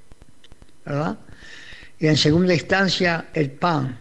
¿Verdad? 0.85 1.17
Y 1.99 2.07
en 2.07 2.17
segunda 2.17 2.53
instancia, 2.53 3.27
el 3.33 3.51
pan. 3.51 3.97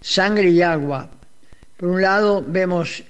Sangre 0.00 0.50
y 0.50 0.62
agua. 0.62 1.08
Por 1.76 1.88
un 1.88 2.02
lado 2.02 2.44
vemos 2.46 3.02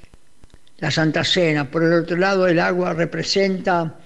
la 0.79 0.91
Santa 0.91 1.25
Cena, 1.25 1.71
por 1.71 1.83
el 1.83 1.93
otro 1.93 2.17
lado 2.17 2.47
el 2.47 2.59
agua 2.59 2.95
representa 2.95 3.97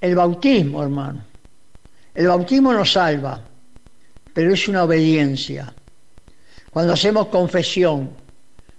el 0.00 0.14
bautismo, 0.14 0.82
hermano. 0.82 1.24
El 2.14 2.28
bautismo 2.28 2.72
nos 2.72 2.92
salva, 2.92 3.40
pero 4.32 4.52
es 4.52 4.68
una 4.68 4.84
obediencia. 4.84 5.72
Cuando 6.70 6.94
hacemos 6.94 7.26
confesión, 7.26 8.10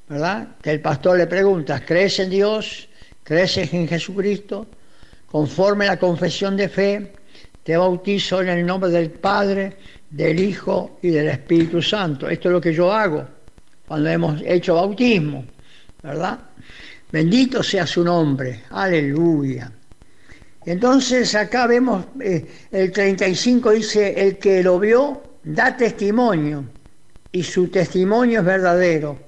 ¿verdad? 0.07 0.55
Que 0.61 0.71
el 0.71 0.81
pastor 0.81 1.17
le 1.17 1.27
pregunta, 1.27 1.85
¿crees 1.85 2.19
en 2.19 2.29
Dios? 2.29 2.88
Creces 3.29 3.71
en 3.75 3.87
Jesucristo, 3.87 4.65
conforme 5.27 5.85
la 5.85 5.99
confesión 5.99 6.57
de 6.57 6.67
fe, 6.67 7.13
te 7.63 7.77
bautizo 7.77 8.41
en 8.41 8.49
el 8.49 8.65
nombre 8.65 8.89
del 8.89 9.11
Padre, 9.11 9.77
del 10.09 10.39
Hijo 10.39 10.97
y 11.03 11.09
del 11.09 11.27
Espíritu 11.27 11.79
Santo. 11.79 12.27
Esto 12.27 12.49
es 12.49 12.53
lo 12.53 12.59
que 12.59 12.73
yo 12.73 12.91
hago 12.91 13.23
cuando 13.87 14.09
hemos 14.09 14.41
hecho 14.43 14.73
bautismo, 14.73 15.45
¿verdad? 16.01 16.39
Bendito 17.11 17.61
sea 17.61 17.85
su 17.85 18.03
nombre, 18.03 18.63
aleluya. 18.71 19.71
Entonces 20.65 21.35
acá 21.35 21.67
vemos, 21.67 22.05
eh, 22.19 22.43
el 22.71 22.91
35 22.91 23.71
dice, 23.73 24.19
el 24.19 24.39
que 24.39 24.63
lo 24.63 24.79
vio 24.79 25.21
da 25.43 25.77
testimonio 25.77 26.65
y 27.31 27.43
su 27.43 27.67
testimonio 27.67 28.39
es 28.39 28.45
verdadero. 28.45 29.19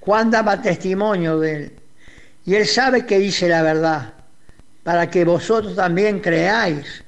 Juan 0.00 0.32
daba 0.32 0.60
testimonio 0.60 1.38
de 1.38 1.54
él. 1.54 1.72
Y 2.48 2.54
Él 2.54 2.66
sabe 2.66 3.04
que 3.04 3.18
dice 3.18 3.46
la 3.46 3.62
verdad, 3.62 4.14
para 4.82 5.10
que 5.10 5.22
vosotros 5.22 5.76
también 5.76 6.18
creáis. 6.20 7.04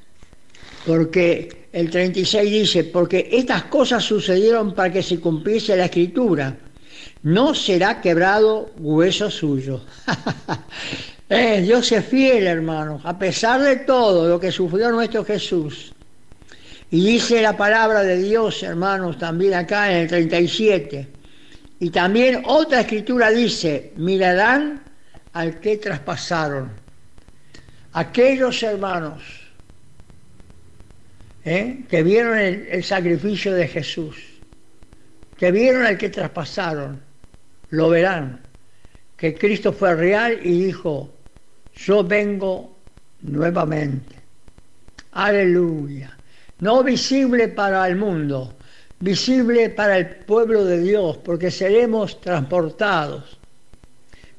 Porque 0.86 1.68
el 1.72 1.88
36 1.88 2.50
dice, 2.50 2.84
porque 2.84 3.26
estas 3.32 3.64
cosas 3.64 4.04
sucedieron 4.04 4.74
para 4.74 4.92
que 4.92 5.02
se 5.02 5.18
cumpliese 5.18 5.78
la 5.78 5.86
escritura. 5.86 6.58
No 7.22 7.54
será 7.54 8.02
quebrado 8.02 8.72
hueso 8.80 9.30
suyo. 9.30 9.80
eh, 11.30 11.62
Dios 11.62 11.90
es 11.90 12.04
fiel, 12.04 12.46
hermanos, 12.46 13.00
a 13.06 13.18
pesar 13.18 13.62
de 13.62 13.76
todo 13.76 14.28
lo 14.28 14.38
que 14.38 14.52
sufrió 14.52 14.90
nuestro 14.90 15.24
Jesús. 15.24 15.94
Y 16.90 17.02
dice 17.02 17.40
la 17.40 17.56
palabra 17.56 18.02
de 18.02 18.18
Dios, 18.18 18.62
hermanos, 18.62 19.16
también 19.16 19.54
acá 19.54 19.90
en 19.90 20.02
el 20.02 20.08
37. 20.08 21.08
Y 21.78 21.88
también 21.88 22.42
otra 22.44 22.82
escritura 22.82 23.30
dice, 23.30 23.94
mirarán 23.96 24.89
al 25.32 25.60
que 25.60 25.76
traspasaron. 25.76 26.70
Aquellos 27.92 28.62
hermanos 28.62 29.22
¿eh? 31.44 31.84
que 31.88 32.02
vieron 32.02 32.38
el, 32.38 32.84
sacrificio 32.84 33.54
de 33.54 33.68
Jesús, 33.68 34.16
que 35.36 35.50
vieron 35.50 35.84
al 35.84 35.98
que 35.98 36.08
traspasaron, 36.08 37.00
lo 37.70 37.88
verán, 37.88 38.40
que 39.16 39.34
Cristo 39.34 39.72
fue 39.72 39.94
real 39.94 40.38
y 40.42 40.66
dijo, 40.66 41.12
yo 41.74 42.04
vengo 42.04 42.76
nuevamente. 43.22 44.16
Aleluya. 45.12 46.16
No 46.60 46.84
visible 46.84 47.48
para 47.48 47.88
el 47.88 47.96
mundo, 47.96 48.54
visible 49.00 49.70
para 49.70 49.98
el 49.98 50.06
pueblo 50.16 50.64
de 50.64 50.80
Dios, 50.80 51.16
porque 51.18 51.50
seremos 51.50 52.20
transportados 52.20 53.39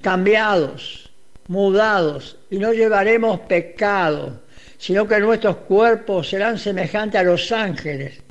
cambiados, 0.01 1.11
mudados, 1.47 2.37
y 2.49 2.57
no 2.57 2.73
llevaremos 2.73 3.39
pecado, 3.41 4.41
sino 4.77 5.07
que 5.07 5.19
nuestros 5.19 5.57
cuerpos 5.57 6.29
serán 6.29 6.57
semejantes 6.57 7.21
a 7.21 7.23
los 7.23 7.51
ángeles. 7.51 8.21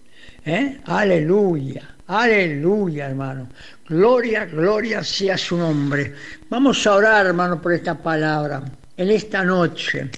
¿Eh? 0.44 0.80
Aleluya, 0.84 1.96
aleluya, 2.06 3.08
hermano. 3.08 3.48
Gloria, 3.86 4.46
gloria 4.46 5.04
sea 5.04 5.36
su 5.36 5.56
nombre. 5.56 6.14
Vamos 6.48 6.86
a 6.86 6.94
orar, 6.94 7.26
hermano, 7.26 7.60
por 7.60 7.72
esta 7.72 7.94
palabra. 7.94 8.62
En 8.96 9.10
esta 9.10 9.44
noche, 9.44 10.10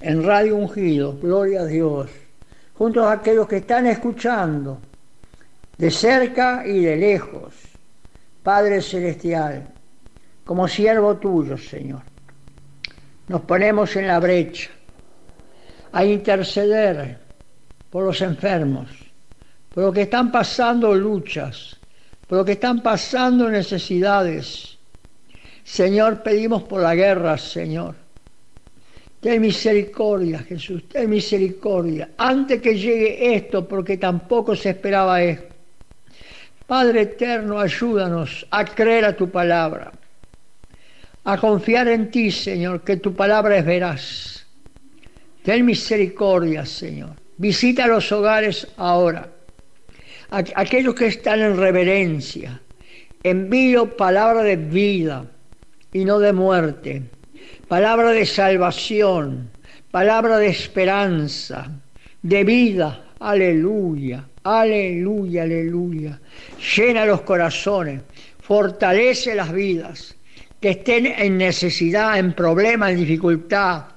en 0.00 0.24
Radio 0.24 0.56
Ungido, 0.56 1.16
gloria 1.18 1.62
a 1.62 1.66
Dios, 1.66 2.10
junto 2.74 3.06
a 3.06 3.12
aquellos 3.12 3.48
que 3.48 3.58
están 3.58 3.86
escuchando, 3.86 4.80
de 5.78 5.90
cerca 5.90 6.66
y 6.66 6.80
de 6.80 6.96
lejos. 6.96 7.54
Padre 8.42 8.80
Celestial, 8.80 9.68
como 10.46 10.68
siervo 10.68 11.16
tuyo, 11.16 11.58
Señor. 11.58 12.02
Nos 13.26 13.40
ponemos 13.42 13.96
en 13.96 14.06
la 14.06 14.20
brecha 14.20 14.70
a 15.92 16.04
interceder 16.04 17.18
por 17.90 18.04
los 18.04 18.22
enfermos, 18.22 18.88
por 19.74 19.84
lo 19.84 19.92
que 19.92 20.02
están 20.02 20.30
pasando 20.30 20.94
luchas, 20.94 21.76
por 22.28 22.38
lo 22.38 22.44
que 22.44 22.52
están 22.52 22.80
pasando 22.80 23.50
necesidades. 23.50 24.78
Señor, 25.64 26.22
pedimos 26.22 26.62
por 26.62 26.80
la 26.80 26.94
guerra, 26.94 27.36
Señor. 27.36 27.96
Ten 29.18 29.40
misericordia, 29.40 30.38
Jesús, 30.38 30.88
ten 30.88 31.10
misericordia. 31.10 32.10
Antes 32.18 32.62
que 32.62 32.78
llegue 32.78 33.34
esto, 33.34 33.66
porque 33.66 33.96
tampoco 33.96 34.54
se 34.54 34.70
esperaba 34.70 35.20
esto. 35.20 35.56
Padre 36.68 37.00
eterno, 37.02 37.58
ayúdanos 37.58 38.46
a 38.50 38.64
creer 38.64 39.06
a 39.06 39.16
tu 39.16 39.28
palabra 39.28 39.90
a 41.26 41.36
confiar 41.38 41.88
en 41.88 42.08
ti, 42.08 42.30
Señor, 42.30 42.82
que 42.82 42.98
tu 42.98 43.12
palabra 43.12 43.58
es 43.58 43.66
veraz. 43.66 44.46
Ten 45.42 45.66
misericordia, 45.66 46.64
Señor. 46.64 47.16
Visita 47.36 47.88
los 47.88 48.12
hogares 48.12 48.68
ahora. 48.76 49.28
Aquellos 50.30 50.94
que 50.94 51.06
están 51.06 51.40
en 51.40 51.56
reverencia. 51.56 52.60
Envío 53.24 53.96
palabra 53.96 54.44
de 54.44 54.54
vida 54.54 55.26
y 55.92 56.04
no 56.04 56.20
de 56.20 56.32
muerte. 56.32 57.02
Palabra 57.66 58.12
de 58.12 58.24
salvación. 58.24 59.50
Palabra 59.90 60.38
de 60.38 60.46
esperanza. 60.46 61.68
De 62.22 62.44
vida. 62.44 63.04
Aleluya. 63.18 64.28
Aleluya, 64.44 65.42
aleluya. 65.42 66.20
Llena 66.76 67.04
los 67.04 67.22
corazones. 67.22 68.02
Fortalece 68.38 69.34
las 69.34 69.52
vidas. 69.52 70.16
Que 70.60 70.70
estén 70.70 71.06
en 71.06 71.38
necesidad, 71.38 72.18
en 72.18 72.32
problema, 72.32 72.90
en 72.90 72.98
dificultad 72.98 73.96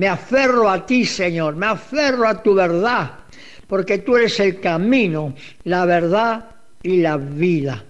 me 0.00 0.08
aferro 0.08 0.68
a 0.68 0.86
ti, 0.86 1.04
Señor, 1.04 1.56
me 1.56 1.66
aferro 1.66 2.26
a 2.26 2.42
tu 2.42 2.54
verdad, 2.54 3.18
porque 3.66 3.98
tú 3.98 4.16
eres 4.16 4.40
el 4.40 4.58
camino, 4.58 5.34
la 5.64 5.84
verdad 5.84 6.46
y 6.82 7.02
la 7.02 7.18
vida. 7.18 7.84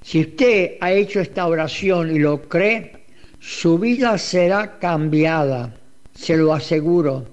Si 0.00 0.20
usted 0.20 0.78
ha 0.80 0.90
hecho 0.92 1.20
esta 1.20 1.46
oración 1.46 2.16
y 2.16 2.18
lo 2.18 2.40
cree, 2.48 3.04
su 3.38 3.78
vida 3.78 4.16
será 4.16 4.78
cambiada, 4.78 5.74
se 6.14 6.36
lo 6.38 6.54
aseguro, 6.54 7.26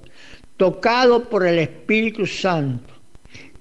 tocado 0.58 1.30
por 1.30 1.48
el 1.48 1.60
Espíritu 1.60 2.26
Santo. 2.26 2.94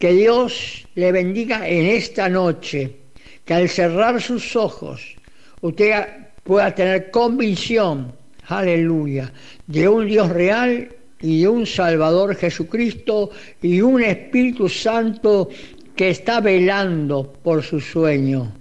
Que 0.00 0.12
Dios 0.12 0.88
le 0.96 1.12
bendiga 1.12 1.68
en 1.68 1.86
esta 1.86 2.28
noche, 2.28 2.96
que 3.44 3.54
al 3.54 3.68
cerrar 3.68 4.20
sus 4.20 4.56
ojos 4.56 5.14
usted 5.60 6.25
pueda 6.46 6.74
tener 6.74 7.10
convicción 7.10 8.12
aleluya, 8.48 9.32
de 9.66 9.88
un 9.88 10.06
Dios 10.06 10.28
real 10.28 10.88
y 11.20 11.40
de 11.40 11.48
un 11.48 11.66
Salvador 11.66 12.36
Jesucristo 12.36 13.30
y 13.62 13.80
un 13.80 14.02
Espíritu 14.02 14.68
Santo 14.68 15.48
que 15.94 16.10
está 16.10 16.40
velando 16.40 17.32
por 17.42 17.62
su 17.62 17.80
sueño. 17.80 18.52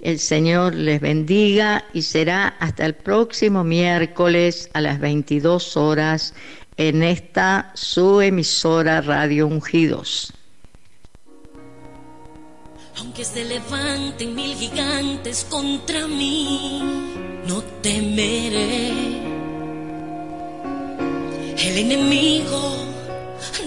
El 0.00 0.20
Señor 0.20 0.74
les 0.74 1.00
bendiga 1.00 1.84
y 1.92 2.02
será 2.02 2.54
hasta 2.60 2.86
el 2.86 2.94
próximo 2.94 3.64
miércoles 3.64 4.70
a 4.72 4.80
las 4.80 5.00
22 5.00 5.76
horas 5.76 6.34
en 6.76 7.02
esta 7.02 7.72
su 7.74 8.20
emisora 8.20 9.00
Radio 9.00 9.48
Ungidos. 9.48 10.37
Aunque 13.00 13.24
se 13.24 13.44
levanten 13.44 14.34
mil 14.34 14.56
gigantes 14.56 15.46
contra 15.48 16.08
mí, 16.08 16.80
no 17.46 17.62
temeré. 17.80 18.88
El 21.58 21.78
enemigo 21.78 22.76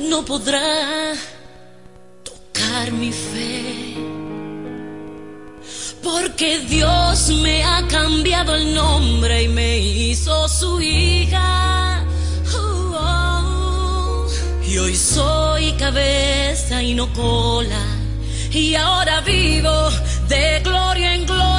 no 0.09 0.25
podrá 0.25 1.13
tocar 2.23 2.91
mi 2.91 3.11
fe. 3.13 3.95
Porque 6.03 6.59
Dios 6.59 7.29
me 7.41 7.63
ha 7.63 7.87
cambiado 7.87 8.55
el 8.55 8.73
nombre 8.73 9.43
y 9.43 9.47
me 9.47 9.79
hizo 9.79 10.49
su 10.49 10.81
hija. 10.81 12.03
Oh, 12.53 12.91
oh. 12.97 14.27
Y 14.67 14.77
hoy 14.77 14.95
soy 14.95 15.71
cabeza 15.73 16.83
y 16.83 16.95
no 16.95 17.11
cola. 17.13 17.90
Y 18.53 18.75
ahora 18.75 19.21
vivo 19.21 19.89
de 20.27 20.59
gloria 20.63 21.15
en 21.15 21.25
gloria. 21.25 21.51